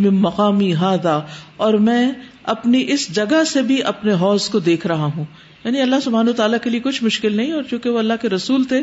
میں 0.00 0.10
مقامی 0.10 0.72
ہادا 0.72 1.20
اور 1.56 1.74
میں 1.74 2.12
اپنی 2.42 2.84
اس 2.88 3.14
جگہ 3.14 3.44
سے 3.44 3.62
بھی 3.62 3.82
اپنے 3.82 4.12
حوض 4.12 4.48
کو 4.48 4.58
دیکھ 4.58 4.86
رہا 4.86 5.04
ہوں۔ 5.04 5.24
یعنی 5.64 5.80
اللہ 5.80 5.96
سبحانہ 6.04 6.30
تعالیٰ 6.30 6.58
کے 6.62 6.70
لیے 6.70 6.80
کچھ 6.80 7.04
مشکل 7.04 7.36
نہیں، 7.36 7.52
اور 7.52 7.62
چونکہ 7.62 7.90
وہ 7.90 7.98
اللہ 7.98 8.12
کے 8.22 8.28
رسول 8.28 8.64
تھے، 8.64 8.82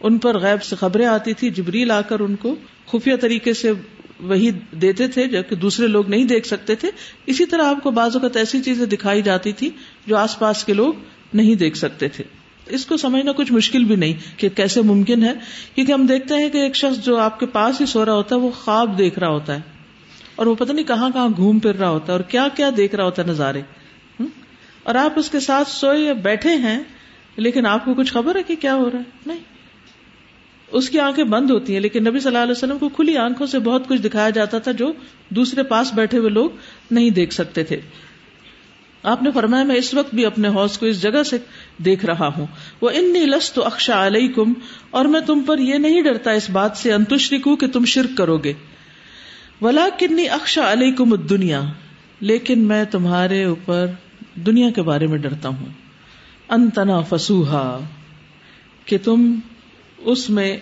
ان 0.00 0.18
پر 0.18 0.38
غیب 0.38 0.62
سے 0.62 0.76
خبریں 0.76 1.06
آتی 1.06 1.32
تھی 1.32 1.50
جبریل 1.50 1.90
آ 1.90 2.00
کر 2.00 2.20
ان 2.20 2.36
کو 2.36 2.54
خفیہ 2.86 3.16
طریقے 3.16 3.52
سے 3.52 3.72
وہی 4.20 4.50
دیتے 4.82 5.08
تھے 5.08 5.26
جبکہ 5.26 5.56
دوسرے 5.56 5.86
لوگ 5.86 6.10
نہیں 6.10 6.24
دیکھ 6.24 6.46
سکتے 6.46 6.74
تھے۔ 6.74 6.90
اسی 7.26 7.46
طرح 7.46 7.62
آپ 7.62 7.82
کو 7.82 7.90
بعض 7.90 8.16
اوقات 8.16 8.36
ایسی 8.36 8.62
چیزیں 8.62 8.86
دکھائی 8.86 9.22
جاتی 9.22 9.52
تھی 9.52 9.70
جو 10.06 10.16
آس 10.16 10.38
پاس 10.38 10.64
کے 10.64 10.72
لوگ 10.72 10.92
نہیں 11.34 11.54
دیکھ 11.54 11.76
سکتے 11.76 12.08
تھے۔ 12.08 12.24
اس 12.66 12.86
کو 12.86 12.96
سمجھنا 12.96 13.32
کچھ 13.32 13.52
مشکل 13.52 13.84
بھی 13.84 13.96
نہیں 13.96 14.12
کہ 14.36 14.48
کیسے 14.48 14.82
ممکن 14.82 15.24
ہے، 15.24 15.32
کیونکہ 15.74 15.92
ہم 15.92 16.06
دیکھتے 16.06 16.34
ہیں 16.34 16.48
کہ 16.48 16.58
ایک 16.58 16.76
شخص 16.76 17.04
جو 17.04 17.18
آپ 17.18 17.40
کے 17.40 17.46
پاس 17.46 17.80
ہی 17.80 17.86
سو 17.86 18.04
رہا 18.04 18.12
ہوتا 18.12 18.36
ہے، 18.36 18.40
وہ 18.40 18.50
خواب 18.50 18.98
دیکھ 18.98 19.18
رہا 19.18 19.28
ہوتا 19.28 19.54
ہے۔ 19.54 19.60
اور 20.36 20.46
وہ 20.46 20.54
پتہ 20.54 20.72
نہیں 20.72 20.84
کہاں 20.84 21.10
کہاں 21.10 21.28
گھوم 21.36 21.58
پھر 21.58 21.74
رہا 21.74 21.88
ہوتا 21.88 22.06
ہے 22.06 22.12
اور 22.12 22.20
کیا 22.20 22.48
کیا 22.56 22.70
دیکھ 22.76 22.94
رہا 22.94 23.04
ہوتا 23.04 23.22
ہے 23.22 23.26
نظارے۔ 23.26 23.60
اور 24.82 24.94
آپ 24.94 25.12
اس 25.16 25.30
کے 25.30 25.40
ساتھ 25.40 25.68
سوئے 25.70 25.98
یا 25.98 26.12
بیٹھے 26.12 26.54
ہیں، 26.54 26.80
لیکن 27.36 27.66
آپ 27.66 27.84
کو 27.84 27.94
کچھ 27.94 28.12
خبر 28.12 28.36
ہے 28.36 28.42
کہ 28.42 28.56
کیا 28.56 28.74
ہو 28.74 28.90
رہا 28.90 28.98
ہے؟ 28.98 29.04
نہیں۔ 29.26 29.38
اس 30.72 30.90
کی 30.90 31.00
آنکھیں 31.00 31.24
بند 31.24 31.50
ہوتی 31.50 31.74
ہیں، 31.74 31.80
لیکن 31.80 32.04
نبی 32.04 32.18
صلی 32.18 32.28
اللہ 32.28 32.38
علیہ 32.38 32.52
وسلم 32.52 32.78
کو 32.78 32.88
کھلی 32.88 33.16
آنکھوں 33.16 33.46
سے 33.46 33.58
بہت 33.58 33.88
کچھ 33.88 34.02
دکھایا 34.02 34.30
جاتا 34.30 34.58
تھا 34.58 34.72
جو 34.72 34.92
دوسرے 35.28 35.62
پاس 35.62 35.94
بیٹھے 35.94 36.18
ہوئے 36.18 36.30
لوگ 36.30 36.50
نہیں 36.90 37.10
دیکھ 37.10 37.34
سکتے 37.34 37.64
تھے۔ 37.64 37.80
آپ 39.04 39.22
نے 39.22 39.30
فرمایا 39.30 39.64
میں 39.64 39.76
اس 39.76 39.94
وقت 39.94 40.14
بھی 40.14 40.26
اپنے 40.26 40.48
حوص 40.48 40.78
کو 40.78 40.86
اس 40.86 41.02
جگہ 41.02 41.22
سے 41.22 41.38
دیکھ 41.78 42.04
رہا 42.04 42.28
ہوں۔ 42.28 42.46
وہ 42.80 42.90
ان 42.90 43.04
لست 43.04 43.58
اکشا 43.64 44.06
علیہ 44.06 44.28
کم 44.28 44.52
اور 44.90 45.04
میں 45.04 45.20
تم 45.20 45.42
پر 45.46 45.58
یہ 45.58 45.74
نہیں 45.74 46.02
ڈرتا 46.02 46.30
اس 46.30 46.50
بات 46.50 46.76
سے 46.76 46.92
انتشرک 46.92 47.60
کہ 47.60 47.66
تم 47.66 47.84
شرک 47.84 48.16
کرو 48.18 48.38
گے۔ 48.38 48.52
ولا 49.62 49.88
کنی 49.98 50.28
اکشا 50.28 50.72
علیہ 50.72 50.92
کم 50.92 51.14
دنیا 51.14 51.62
لیکن 52.20 52.58
میں 52.58 52.84
تمہارے 52.84 53.44
اوپر 53.44 53.86
دنیا 54.34 54.70
کے 54.70 54.82
بارے 54.82 55.06
میں 55.06 55.18
ڈرتا 55.18 55.48
ہوں۔ 55.48 55.66
انتنا 56.48 57.00
فسوہا، 57.00 57.80
کہ 58.84 58.98
تم 59.04 59.38
اس 59.98 60.30
میں 60.30 60.56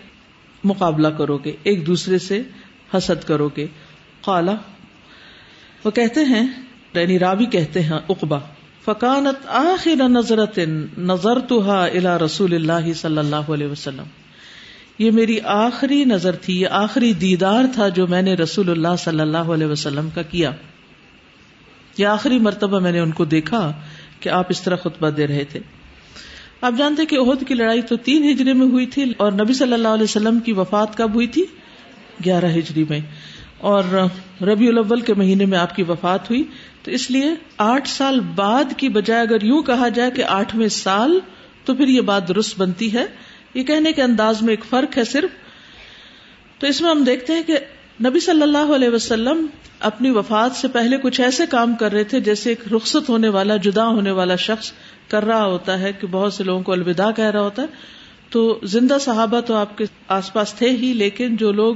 مقابلہ 0.65 1.09
کرو 1.09 1.39
گے، 1.39 1.53
ایک 1.63 1.87
دوسرے 1.87 2.19
سے 2.19 2.43
حسد 2.95 3.25
کرو 3.27 3.49
گے۔ 3.57 3.67
قالا، 4.21 4.55
وہ 5.85 5.91
کہتے 5.91 6.21
ہیں 6.25 6.47
یعنی 7.01 7.19
رابی 7.19 7.47
کہتے 7.47 7.83
ہیں 7.83 7.99
اقبا 8.09 8.39
فکانت 8.85 9.47
آخر 9.47 10.09
نظرت 10.09 10.59
نظر 10.99 11.39
تو 11.39 11.71
الا 11.71 12.19
رسول 12.19 12.55
اللہ 12.55 12.93
صلی 12.93 13.19
اللہ 13.19 13.37
علیہ 13.37 13.67
وسلم۔ 13.67 14.03
یہ 14.99 15.11
میری 15.11 15.41
آخری 15.45 16.05
نظر 16.05 16.37
تھی، 16.37 16.61
یہ 16.61 16.67
آخری 16.71 17.13
دیدار 17.13 17.65
تھا 17.75 17.89
جو 17.89 18.07
میں 18.07 18.23
نے 18.23 18.35
رسول 18.35 18.71
اللہ 18.71 18.97
صلی 18.99 19.21
اللہ 19.21 19.39
علیہ 19.39 19.67
وسلم 19.67 20.09
کا 20.15 20.23
کیا۔ 20.23 20.51
یہ 21.99 22.07
آخری 22.07 22.39
مرتبہ 22.39 22.79
میں 22.79 22.93
نے 22.93 22.99
ان 22.99 23.11
کو 23.11 23.25
دیکھا 23.25 23.73
کہ 24.21 24.29
آپ 24.29 24.47
اس 24.49 24.63
طرح 24.63 24.77
خطبہ 24.77 25.11
دے 25.11 25.27
رہے 25.27 25.45
تھے۔ 25.45 25.61
آپ 26.61 26.73
جانتے 26.79 27.07
کہ 27.07 27.17
عہد 27.17 27.49
کی 27.49 27.55
لڑائی 27.55 27.83
تو 27.83 27.97
تین 27.97 28.31
ہجری 28.31 28.53
میں 28.53 28.67
ہوئی 28.67 28.87
تھی 28.87 29.13
اور 29.17 29.33
نبی 29.33 29.53
صلی 29.53 29.73
اللہ 29.73 29.89
علیہ 29.89 30.05
وسلم 30.05 30.41
کی 30.41 30.53
وفات 30.53 30.97
کب 30.97 31.15
ہوئی 31.15 31.27
تھی؟ 31.27 31.45
گیارہ 32.25 32.51
ہجری 32.51 32.85
میں۔ 32.89 33.01
اور 33.63 33.85
ربیع 34.41 34.69
الاول 34.69 35.01
کے 35.01 35.15
مہینے 35.15 35.47
میں 35.47 35.59
آپ 35.59 35.77
کی 35.77 35.83
وفات 35.83 36.31
ہوئی۔ 36.31 36.45
تو 36.83 36.91
اس 36.91 37.11
لیے 37.11 37.25
آٹھ 37.59 37.89
سال 37.89 38.21
بعد 38.21 38.65
کی 38.77 38.89
بجائے 38.89 39.21
اگر 39.21 39.43
یوں 39.43 39.63
کہا 39.63 39.89
جائے 39.89 40.11
کہ 40.11 40.25
آٹھویں 40.25 40.69
سال 40.69 41.19
تو 41.65 41.75
پھر 41.75 41.89
یہ 41.89 42.01
بات 42.01 42.29
درست 42.29 42.59
بنتی 42.59 42.93
ہے۔ 42.93 43.07
یہ 43.55 43.63
کہنے 43.63 43.93
کے 43.93 44.03
انداز 44.03 44.43
میں 44.43 44.53
ایک 44.53 44.65
فرق 44.65 44.99
ہے 44.99 45.05
صرف۔ 45.05 45.31
تو 46.61 46.67
اس 46.67 46.81
میں 46.81 46.91
ہم 46.91 47.05
دیکھتے 47.05 47.33
ہیں 47.33 47.43
کہ 47.43 47.59
نبی 48.05 48.21
صلی 48.21 48.43
اللہ 48.43 48.75
علیہ 48.75 48.89
وسلم 48.89 49.47
اپنی 49.81 50.11
وفات 50.11 50.53
سے 50.53 50.69
پہلے 50.69 50.97
کچھ 50.97 51.21
ایسے 51.21 51.43
کام 51.51 51.75
کر 51.75 51.93
رہے 51.93 52.05
تھے 52.05 52.21
جیسے 52.21 52.51
ایک 52.51 52.73
رخصت 52.73 53.09
ہونے 53.09 53.29
والا، 53.29 53.57
جدا 53.57 53.87
ہونے 53.87 54.11
والا 54.11 54.37
شخص 54.37 54.73
کر 55.09 55.25
رہا 55.25 55.45
ہوتا 55.45 55.81
ہے 55.81 55.93
کہ 55.93 56.07
بہت 56.07 56.35
سے 56.35 56.45
لوگوں 56.45 56.63
کو 56.63 56.73
الوداع 56.73 57.11
کہہ 57.11 57.25
رہا 57.25 57.41
ہوتا 57.41 57.63
ہے۔ 57.63 57.67
تو 58.31 58.61
زندہ 58.63 58.97
صحابہ 59.01 59.41
تو 59.41 59.55
آپ 59.55 59.79
کے 59.79 59.85
آس 60.09 60.33
پاس 60.33 60.55
تھے 60.55 60.71
ہی، 60.71 60.93
لیکن 60.93 61.37
جو 61.37 61.53
لوگ 61.53 61.75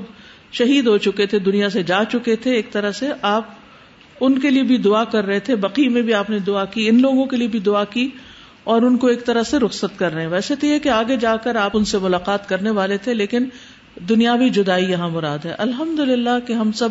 شہید 0.58 0.86
ہو 0.86 0.96
چکے 0.98 1.26
تھے، 1.26 1.38
دنیا 1.38 1.70
سے 1.70 1.82
جا 1.82 2.04
چکے 2.04 2.36
تھے۔ 2.36 2.54
ایک 2.54 2.72
طرح 2.72 2.92
سے 2.92 3.08
آپ 3.22 3.44
ان 4.20 4.38
کے 4.38 4.50
لیے 4.50 4.62
بھی 4.62 4.78
دعا 4.78 5.04
کر 5.04 5.24
رہے 5.24 5.40
تھے۔ 5.40 5.56
بقی 5.56 5.88
میں 5.88 6.02
بھی 6.02 6.14
آپ 6.14 6.30
نے 6.30 6.38
دعا 6.38 6.64
کی، 6.64 6.88
ان 6.88 7.00
لوگوں 7.02 7.26
کے 7.26 7.36
لیے 7.36 7.48
بھی 7.48 7.58
دعا 7.58 7.84
کی 7.84 8.08
اور 8.64 8.82
ان 8.82 8.96
کو 8.96 9.06
ایک 9.06 9.24
طرح 9.26 9.42
سے 9.42 9.58
رخصت 9.58 9.98
کر 9.98 10.14
رہے 10.14 10.22
ہیں۔ 10.22 10.28
ویسے 10.28 10.56
تو 10.56 10.66
یہ 10.66 10.78
کہ 10.78 10.88
آگے 10.88 11.16
جا 11.16 11.36
کر 11.36 11.56
آپ 11.56 11.70
ان 11.74 11.84
سے 11.84 11.98
ملاقات 11.98 12.48
کرنے 12.48 12.70
والے 12.70 12.96
تھے، 12.96 13.14
لیکن 13.14 13.44
دنیاوی 14.08 14.48
جدائی 14.50 14.90
یہاں 14.90 15.08
مراد 15.08 15.44
ہے۔ 15.44 15.54
الحمد 15.58 16.00
للہ 16.00 16.38
کہ 16.46 16.52
ہم 16.52 16.72
سب 16.72 16.88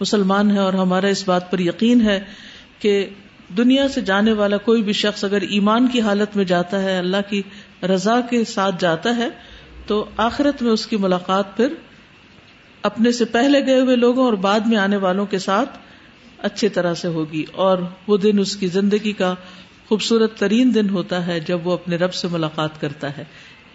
مسلمان 0.00 0.50
ہیں 0.50 0.58
اور 0.58 0.72
ہمارا 0.72 1.06
اس 1.06 1.28
بات 1.28 1.50
پر 1.50 1.58
یقین 1.58 2.00
ہے 2.00 2.20
کہ 2.78 3.06
دنیا 3.56 3.88
سے 3.88 4.00
جانے 4.00 4.32
والا 4.32 4.56
کوئی 4.56 4.82
بھی 4.82 4.92
شخص 4.92 5.24
اگر 5.24 5.40
ایمان 5.40 5.86
کی 5.86 6.00
حالت 6.00 6.36
میں 6.36 6.44
جاتا 6.44 6.82
ہے، 6.82 6.98
اللہ 6.98 7.22
کی 7.28 7.42
رضا 7.82 8.20
کے 8.20 8.44
ساتھ 8.44 8.74
جاتا 8.78 9.16
ہے، 9.16 9.28
تو 9.86 10.04
آخرت 10.16 10.62
میں 10.62 10.72
اس 10.72 10.86
کی 10.86 10.96
ملاقات 10.96 11.56
پھر 11.56 11.74
اپنے 12.84 13.12
سے 13.12 13.24
پہلے 13.24 13.66
گئے 13.66 13.80
ہوئے 13.80 13.96
لوگوں 13.96 14.24
اور 14.24 14.32
بعد 14.32 14.60
میں 14.60 14.78
آنے 14.78 14.96
والوں 14.96 15.26
کے 15.26 15.38
ساتھ 15.38 15.78
اچھی 16.38 16.68
طرح 16.68 16.94
سے 16.94 17.08
ہوگی 17.08 17.44
اور 17.52 17.78
وہ 18.06 18.16
دن 18.16 18.38
اس 18.38 18.56
کی 18.56 18.66
زندگی 18.66 19.12
کا 19.12 19.34
خوبصورت 19.88 20.38
ترین 20.38 20.74
دن 20.74 20.90
ہوتا 20.90 21.26
ہے 21.26 21.40
جب 21.40 21.66
وہ 21.66 21.72
اپنے 21.72 21.96
رب 21.96 22.14
سے 22.14 22.28
ملاقات 22.28 22.80
کرتا 22.80 23.16
ہے، 23.16 23.24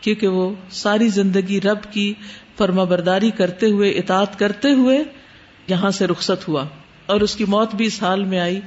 کیونکہ 0.02 0.28
وہ 0.28 0.54
ساری 0.70 1.08
زندگی 1.08 1.62
رب 1.62 1.94
کی 1.94 2.14
فرما 2.58 2.84
برداری 2.84 3.32
کرتے 3.32 3.66
ہوئے، 3.66 3.90
اطاعت 3.90 4.40
کرتے 4.40 4.72
ہوئے 4.72 5.04
یہاں 5.68 5.92
سے 5.92 6.08
رخصت 6.08 6.48
ہوا۔ 6.48 6.66
اور 7.06 7.22
اس 7.22 7.36
کی 7.36 7.46
موت 7.46 7.76
بھی 7.76 7.86
اس 7.86 8.04
حال 8.04 8.24
میں 8.24 8.40
آئی 8.40 8.60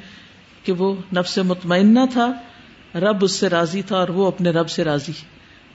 کہ 0.65 0.73
وہ 0.73 0.95
نفس 1.15 1.39
مطمئنہ 1.39 2.01
تھا، 2.13 2.33
رب 2.95 3.25
اس 3.25 3.33
سے 3.33 3.49
راضی 3.49 3.83
تھا 3.83 3.97
اور 3.97 4.09
وہ 4.09 4.27
اپنے 4.27 4.51
رب 4.51 4.71
سے 4.71 4.85
راضی۔ 4.85 5.13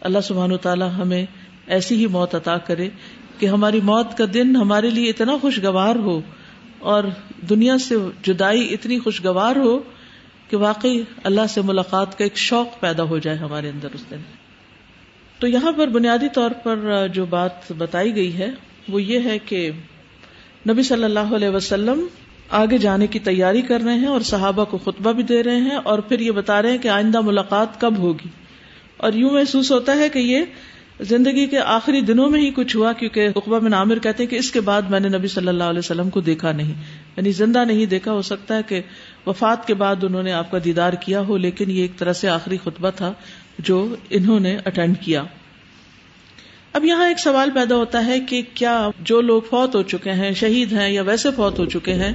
اللہ 0.02 0.20
سبحان 0.24 0.52
و 0.52 0.58
تعالیٰ 0.58 0.90
ہمیں 0.98 1.26
ایسی 1.68 1.96
ہی 1.96 2.08
موت 2.08 2.36
عطا 2.36 2.58
کرے 2.58 2.90
کہ 3.40 3.46
ہماری 3.46 3.80
موت 3.84 4.18
کا 4.18 4.26
دن 4.34 4.56
ہمارے 4.56 4.90
لیے 4.90 5.10
اتنا 5.10 5.38
خوشگوار 5.42 5.96
ہو 5.96 6.22
اور 6.80 7.04
دنیا 7.50 7.78
سے 7.78 7.96
جدائی 8.24 8.74
اتنی 8.74 9.00
خوشگوار 9.00 9.56
ہو 9.56 9.80
کہ 10.50 10.58
واقعی 10.58 11.02
اللہ 11.24 11.42
سے 11.50 11.62
ملاقات 11.62 12.18
کا 12.18 12.24
ایک 12.24 12.38
شوق 12.38 12.80
پیدا 12.80 13.04
ہو 13.04 13.18
جائے 13.18 13.38
ہمارے 13.38 13.70
اندر 13.70 13.88
اس 13.94 14.12
دن۔ 14.12 14.18
تو 15.40 15.48
یہاں 15.48 15.72
پر 15.72 15.88
بنیادی 15.88 16.28
طور 16.34 16.52
پر 16.52 17.08
جو 17.14 17.26
بات 17.26 17.72
بتائی 17.78 18.16
گئی 18.16 18.38
ہے 18.38 18.50
وہ 18.90 19.02
یہ 19.02 19.20
ہے 19.20 19.40
کہ 19.40 19.72
نبی 20.70 20.84
صلی 20.84 21.04
اللہ 21.04 21.36
علیہ 21.36 21.50
وسلم 21.50 22.08
آگے 22.50 22.78
جانے 22.78 23.08
کی 23.08 23.20
تیاری 23.20 23.62
کر 23.62 23.82
رہے 23.86 23.94
ہیں 23.94 24.08
اور 24.08 24.22
صحابہ 24.22 24.66
کو 24.66 24.78
خطبہ 24.78 25.12
بھی 25.12 25.24
دے 25.24 25.44
رہے 25.44 25.56
ہیں 25.56 25.76
اور 25.76 26.00
پھر 26.00 26.20
یہ 26.20 26.32
بتا 26.32 26.62
رہے 26.62 26.72
ہیں 26.72 26.78
کہ 26.78 26.88
آئندہ 26.88 27.22
ملاقات 27.22 27.82
کب 27.82 27.98
ہوگی۔ 27.98 28.28
اور 28.98 29.14
یوں 29.14 29.30
محسوس 29.30 29.72
ہوتا 29.72 29.96
ہے 29.96 30.10
کہ 30.10 30.20
یہ 30.20 30.42
زندگی 31.02 31.48
کے 31.48 31.60
آخری 31.60 32.02
دنوں 32.02 32.30
میں 32.30 32.42
ہی 32.42 32.52
کچھ 32.52 32.78
ہوا، 32.78 32.94
کیونکہ 32.94 33.30
اقبا 33.36 33.60
بن 33.60 33.74
عامر 33.74 34.00
کہتے 34.00 34.24
ہیں 34.24 34.30
کہ 34.30 34.36
اس 34.36 34.52
کے 34.52 34.62
بعد 34.62 34.82
میں 34.82 35.00
نے 35.00 35.10
نبی 35.10 35.28
صلی 35.28 35.48
اللہ 35.48 35.64
علیہ 35.64 35.80
وسلم 35.80 36.10
کو 36.10 36.22
دیکھا 36.22 36.52
نہیں۔ 36.52 36.74
یعنی 37.18 37.32
زندہ 37.32 37.66
نہیں 37.66 37.86
دیکھا، 37.86 38.12
ہو 38.12 38.22
سکتا 38.22 38.58
ہے 38.58 38.62
کہ 38.68 38.82
وفات 39.28 39.68
کے 39.68 39.74
بعد 39.74 40.04
انہوں 40.04 40.24
نے 40.24 40.32
آپ 40.32 40.52
کا 40.52 40.58
دیدار 40.66 40.94
کیا 40.94 41.22
ہو، 41.22 41.38
لیکن 41.38 41.72
یہ 41.72 41.82
ایک 41.82 41.98
طرح 41.98 42.14
سے 42.14 42.30
آخری 42.30 42.58
خطبہ 42.58 42.90
تھا 42.90 43.14
جو 43.60 43.96
انہوں 44.10 44.40
نے 44.40 44.58
اٹینڈ 44.66 44.96
کیا۔ 45.02 45.24
اب 46.74 46.86
یہاں 46.86 47.08
ایک 47.08 47.20
سوال 47.20 47.50
پیدا 47.54 47.76
ہوتا 47.76 48.06
ہے 48.06 48.20
کہ 48.20 48.42
کیا 48.54 48.90
جو 49.00 49.22
لوگ 49.22 49.42
فوت 49.42 49.76
ہو 49.76 49.84
چکے 49.84 50.12
ہیں، 50.12 50.34
شہید 50.34 50.74
ہیں 50.74 50.90
یا 50.90 51.02
ویسے 51.02 51.30
فوت 51.36 51.60
ہو 51.60 51.66
چکے 51.66 51.94
ہیں، 51.94 52.14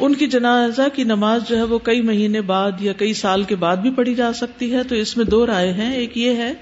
ان 0.00 0.14
کی 0.14 0.26
جنازہ 0.26 0.82
کی 0.94 1.04
نماز 1.04 1.48
جو 1.48 1.56
ہے 1.56 1.62
وہ 1.62 1.78
کئی 1.78 2.00
مہینے 2.00 2.40
بعد 2.40 2.72
یا 2.80 2.92
کئی 2.92 3.14
سال 3.14 3.42
کے 3.42 3.56
بعد 3.56 3.76
بھی 3.76 3.90
پڑھی 3.90 4.14
جا 4.14 4.32
سکتی 4.32 4.72
ہے؟ 4.74 4.82
تو 4.82 4.94
اس 4.94 5.16
میں 5.16 5.24
دو 5.24 5.46
رائے 5.46 5.72
ہیں۔ 5.72 5.94
ایک 5.94 6.18
یہ 6.18 6.30
ہے 6.30 6.54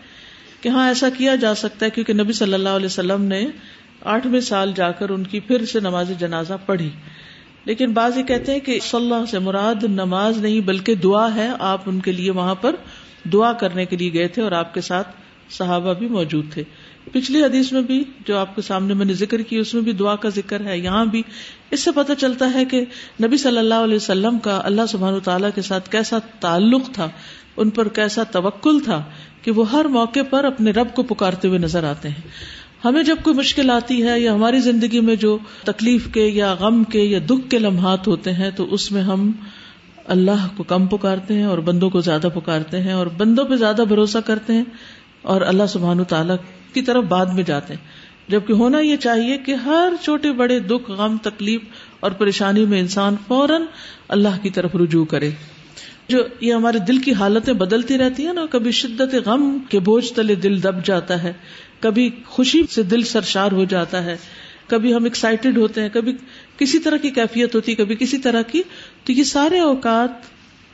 کہ 0.62 0.68
ہاں 0.68 0.88
ایسا 0.88 1.08
کیا 1.08 1.34
جا 1.34 1.54
سکتا 1.54 1.86
ہے 1.86 1.90
کیونکہ 1.90 2.12
نبی 2.12 2.32
صلی 2.32 2.54
اللہ 2.54 2.68
علیہ 2.68 2.86
وسلم 2.86 3.22
نے 3.22 3.46
آٹھویں 4.04 4.40
سال 4.40 4.72
جا 4.76 4.90
کر 4.90 5.08
ان 5.08 5.24
کی 5.24 5.40
پھر 5.40 5.64
سے 5.64 5.80
نماز 5.80 6.10
جنازہ 6.18 6.52
پڑھی۔ 6.66 6.90
لیکن 7.64 7.92
بعض 7.92 8.18
یہ 8.18 8.22
کہتے 8.22 8.52
ہیں 8.52 8.58
کہ 8.58 8.78
صلی 8.82 9.00
اللہ 9.00 9.30
سے 9.30 9.38
مراد 9.38 9.82
نماز 9.82 10.38
نہیں 10.38 10.60
بلکہ 10.60 10.94
دعا 10.94 11.34
ہے، 11.34 11.50
آپ 11.58 11.80
ان 11.86 12.00
کے 12.00 12.12
لیے 12.12 12.30
وہاں 12.30 12.54
پر 12.54 12.74
دعا 13.32 13.52
کرنے 13.52 13.84
کے 13.84 13.96
لیے 13.96 14.12
گئے 14.12 14.28
تھے 14.28 14.42
اور 14.42 14.52
آپ 14.52 14.74
کے 14.74 14.80
ساتھ 14.80 15.08
صحابہ 15.50 15.94
بھی 15.94 16.08
موجود 16.08 16.52
تھے۔ 16.52 16.62
پچھلی 17.12 17.44
حدیث 17.44 17.72
میں 17.72 17.82
بھی 17.82 18.04
جو 18.26 18.38
آپ 18.38 18.56
کے 18.56 18.62
سامنے 18.62 18.94
میں 18.94 19.06
نے 19.06 19.14
ذکر 19.14 19.42
کی، 19.42 19.56
اس 19.56 19.74
میں 19.74 19.82
بھی 19.82 19.92
دعا 19.92 20.16
کا 20.16 20.28
ذکر 20.28 20.64
ہے۔ 20.64 20.78
یہاں 20.78 21.04
بھی 21.04 21.22
اس 21.70 21.80
سے 21.80 21.90
پتہ 21.90 22.12
چلتا 22.12 22.54
ہے 22.54 22.64
کہ 22.64 22.84
نبی 23.22 23.36
صلی 23.36 23.58
اللہ 23.58 23.74
علیہ 23.74 23.96
وسلم 23.96 24.38
کا 24.38 24.60
اللہ 24.64 24.82
سبحان 24.88 25.20
تعالیٰ 25.24 25.50
کے 25.54 25.62
ساتھ 25.62 25.90
کیسا 25.90 26.18
تعلق 26.40 26.82
تھا۔ 26.92 27.08
ان 27.56 27.70
پر 27.70 27.88
کیسا 27.88 28.22
توکل 28.22 28.80
تھا 28.80 29.02
کہ 29.42 29.50
وہ 29.50 29.70
ہر 29.72 29.84
موقع 29.84 30.20
پر 30.30 30.44
اپنے 30.44 30.70
رب 30.70 30.94
کو 30.94 31.02
پکارتے 31.02 31.48
ہوئے 31.48 31.58
نظر 31.58 31.84
آتے 31.84 32.08
ہیں۔ 32.08 32.22
ہمیں 32.84 33.02
جب 33.02 33.16
کوئی 33.22 33.36
مشکل 33.36 33.70
آتی 33.70 34.08
ہے 34.08 34.20
یا 34.20 34.34
ہماری 34.34 34.60
زندگی 34.60 35.00
میں 35.00 35.16
جو 35.16 35.38
تکلیف 35.64 36.12
کے 36.12 36.26
یا 36.26 36.54
غم 36.54 36.84
کے 36.84 37.00
یا 37.00 37.18
دکھ 37.26 37.50
کے 37.50 37.58
لمحات 37.58 38.06
ہوتے 38.06 38.32
ہیں، 38.32 38.50
تو 38.50 38.74
اس 38.74 38.92
میں 38.92 39.02
ہم 39.02 39.32
اللہ 40.06 40.46
کو 40.56 40.62
کم 40.62 40.86
پکارتے 40.86 41.34
ہیں 41.34 41.44
اور 41.44 41.58
بندوں 41.58 41.90
کو 41.90 42.00
زیادہ 42.00 42.28
پکارتے 42.34 42.80
ہیں 42.80 42.92
اور 42.92 43.06
بندوں 43.06 43.44
پہ 43.44 43.56
زیادہ 43.56 43.82
بھروسہ 43.88 44.18
کرتے 44.18 44.52
ہیں 44.52 44.64
اور 45.22 45.40
اللہ 45.40 45.66
سبحان 45.68 46.04
تعالیٰ 46.04 46.36
کی 46.72 46.82
طرف 46.82 47.04
بعد 47.04 47.26
میں 47.26 47.42
جاتے 47.42 47.74
ہیں۔ 47.74 48.12
جبکہ 48.28 48.52
ہونا 48.52 48.78
یہ 48.80 48.96
چاہیے 48.96 49.38
کہ 49.38 49.54
ہر 49.54 49.92
چھوٹے 50.02 50.32
بڑے 50.32 50.58
دکھ، 50.58 50.90
غم، 50.90 51.16
تکلیف 51.22 51.60
اور 52.00 52.10
پریشانی 52.10 52.64
میں 52.64 52.80
انسان 52.80 53.16
فوراً 53.28 53.62
اللہ 54.08 54.42
کی 54.42 54.50
طرف 54.50 54.76
رجوع 54.76 55.04
کرے۔ 55.04 55.30
جو 56.08 56.18
یہ 56.40 56.54
ہمارے 56.54 56.78
دل 56.78 56.98
کی 56.98 57.12
حالتیں 57.12 57.54
بدلتی 57.54 57.98
رہتی 57.98 58.26
ہیں 58.26 58.32
نا، 58.32 58.46
کبھی 58.50 58.70
شدت 58.70 59.28
غم 59.28 59.58
کے 59.68 59.78
بوجھ 59.78 60.12
تلے 60.12 60.34
دل 60.34 60.62
دب 60.62 60.84
جاتا 60.84 61.22
ہے، 61.22 61.32
کبھی 61.80 62.10
خوشی 62.26 62.62
سے 62.70 62.82
دل 62.82 63.02
سرشار 63.02 63.52
ہو 63.52 63.64
جاتا 63.64 64.04
ہے، 64.04 64.16
کبھی 64.66 64.94
ہم 64.94 65.04
ایکسائٹیڈ 65.04 65.58
ہوتے 65.58 65.82
ہیں، 65.82 65.88
کبھی 65.92 66.12
کسی 66.58 66.78
طرح 66.78 66.96
کی 66.96 67.10
کیفیت 67.10 67.54
ہوتی 67.54 67.72
ہے 67.72 67.76
کبھی 67.76 67.96
کسی 67.96 68.18
طرح 68.18 68.42
کی۔ 68.42 68.62
تو 69.04 69.12
یہ 69.12 69.22
سارے 69.22 69.58
اوقات، 69.58 70.10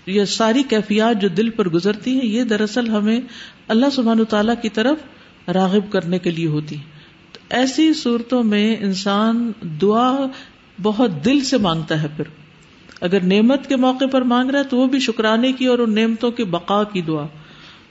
یہ 0.06 0.24
ساری 0.24 0.62
کیفیات 0.62 1.20
جو 1.20 1.28
دل 1.28 1.50
پر 1.50 1.68
گزرتی 1.68 2.14
ہیں، 2.14 2.26
یہ 2.26 2.44
دراصل 2.44 2.88
ہمیں 2.88 3.20
اللہ 3.68 3.86
سبحان 3.92 4.24
تعالیٰ 4.24 4.54
کی 4.62 4.68
طرف 4.68 4.98
راغب 5.48 5.92
کرنے 5.92 6.18
کے 6.18 6.30
لیے 6.30 6.46
ہوتی۔ 6.46 6.76
تو 7.32 7.38
ایسی 7.50 7.94
صورتوں 7.94 8.42
میں 8.42 8.76
انسان 8.80 9.52
دعا 9.62 10.26
بہت 10.82 11.24
دل 11.24 11.40
سے 11.40 11.58
مانگتا 11.58 12.02
ہے 12.02 12.06
پھر۔ 12.16 12.24
اگر 13.00 13.20
نعمت 13.22 13.66
کے 13.66 13.76
موقع 13.76 14.04
پر 14.10 14.22
مانگ 14.22 14.50
رہا 14.50 14.58
ہے 14.58 14.64
تو 14.64 14.76
وہ 14.76 14.86
بھی 14.86 14.98
شکرانے 14.98 15.52
کی 15.52 15.66
اور 15.66 15.78
ان 15.78 15.94
نعمتوں 15.94 16.30
کی 16.30 16.44
بقا 16.44 16.84
کی 16.84 17.02
دعا۔ 17.02 17.26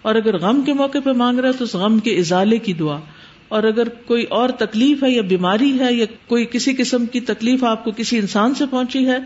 اور 0.01 0.15
اگر 0.15 0.37
غم 0.37 0.61
کے 0.61 0.73
موقع 0.73 0.97
پہ 1.03 1.09
مانگ 1.09 1.39
رہا 1.39 1.47
ہے 1.47 1.53
تو 1.53 1.63
اس 1.63 1.75
غم 1.75 1.99
کے 1.99 2.17
ازالے 2.17 2.57
کی 2.57 2.73
دعا۔ 2.73 2.99
اور 3.47 3.63
اگر 3.63 3.89
کوئی 3.89 4.23
اور 4.23 4.49
تکلیف 4.49 5.03
ہے 5.03 5.09
یا 5.09 5.21
بیماری 5.21 5.79
ہے 5.79 5.93
یا 5.93 6.05
کوئی 6.27 6.45
کسی 6.45 6.73
قسم 6.73 7.05
کی 7.05 7.19
تکلیف 7.19 7.63
آپ 7.63 7.83
کو 7.83 7.91
کسی 7.97 8.17
انسان 8.17 8.53
سے 8.53 8.65
پہنچی 8.69 9.07
ہے 9.07 9.17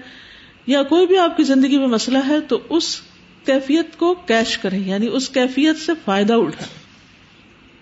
یا 0.68 0.84
کوئی 0.84 1.08
بھی 1.08 1.18
آپ 1.18 1.38
کی 1.38 1.44
زندگی 1.44 1.78
میں 1.78 1.88
مسئلہ 1.88 2.18
ہے 2.28 2.42
تو 2.42 2.60
اس 2.70 3.02
کیفیت 3.46 3.98
کو 3.98 4.14
کیش 4.14 4.58
کریں۔ 4.58 4.88
یعنی 4.88 5.08
اس 5.12 5.30
کیفیت 5.30 5.78
سے 5.78 5.92
فائدہ 6.06 6.34
اٹھائیں 6.34 6.80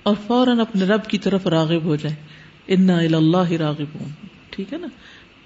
اور 0.03 0.15
فوراً 0.27 0.59
اپنے 0.59 0.85
رب 0.85 1.05
کی 1.05 1.17
طرف 1.17 1.47
راغب 1.47 1.83
ہو 1.83 1.95
جائیں۔ 1.95 2.15
انا 2.67 2.97
اللہ 2.97 3.51
راغب 3.51 3.99
ہوں 3.99 4.09
ٹھیک 4.49 4.73
ہے 4.73 4.77
نا؟ 4.77 4.88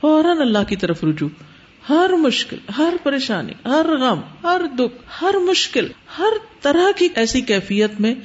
فوراً 0.02 0.38
اللہ 0.38 0.64
کی 0.68 0.76
طرف 0.76 1.04
رجوع۔ 1.04 1.30
ہر 1.90 2.12
مشکل، 2.20 2.58
ہر 2.78 2.94
پریشانی، 3.04 3.54
ہر 3.66 3.86
غم، 4.00 4.20
ہر 4.44 4.62
دکھ، 4.76 5.22
ہر 5.22 5.36
مشکل، 5.50 5.88
ہر 6.18 6.38
طرح 6.62 6.98
کی 6.98 7.08
ایسی 7.16 7.42
کیفیت 7.42 8.02
میں 8.02 8.16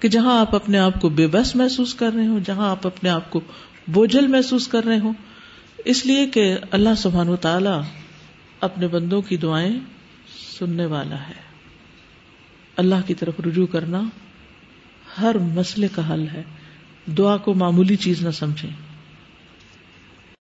کہ 0.00 0.08
جہاں 0.08 0.40
آپ 0.40 0.54
اپنے 0.54 0.78
آپ 0.78 1.00
کو 1.00 1.08
بے 1.08 1.26
بس 1.26 1.56
محسوس 1.56 1.94
کر 1.94 2.12
رہے 2.12 2.26
ہوں، 2.26 2.40
جہاں 2.44 2.70
آپ 2.70 2.86
اپنے 2.86 3.10
آپ 3.10 3.30
کو 3.30 3.40
بوجھل 3.88 4.26
محسوس 4.26 4.68
کر 4.68 4.84
رہے 4.84 4.98
ہوں۔ 4.98 5.12
اس 5.84 6.06
لیے 6.06 6.26
کہ 6.26 6.56
اللہ 6.70 6.88
سبحان 6.96 7.28
و 7.28 7.36
تعالی 7.36 7.70
اپنے 8.60 8.88
بندوں 8.88 9.22
کی 9.22 9.36
دعائیں 9.36 9.78
سننے 10.58 10.86
والا 10.86 11.28
ہے۔ 11.28 11.48
اللہ 12.76 12.94
کی 13.06 13.14
طرف 13.14 13.34
رجوع 13.46 13.66
کرنا 13.66 14.02
ہر 15.20 15.38
مسئلے 15.38 15.88
کا 15.94 16.14
حل 16.14 16.26
ہے۔ 16.32 16.42
دعا 17.06 17.36
کو 17.36 17.54
معمولی 17.54 17.96
چیز 17.96 18.22
نہ 18.22 18.30
سمجھیں۔ 18.30 18.70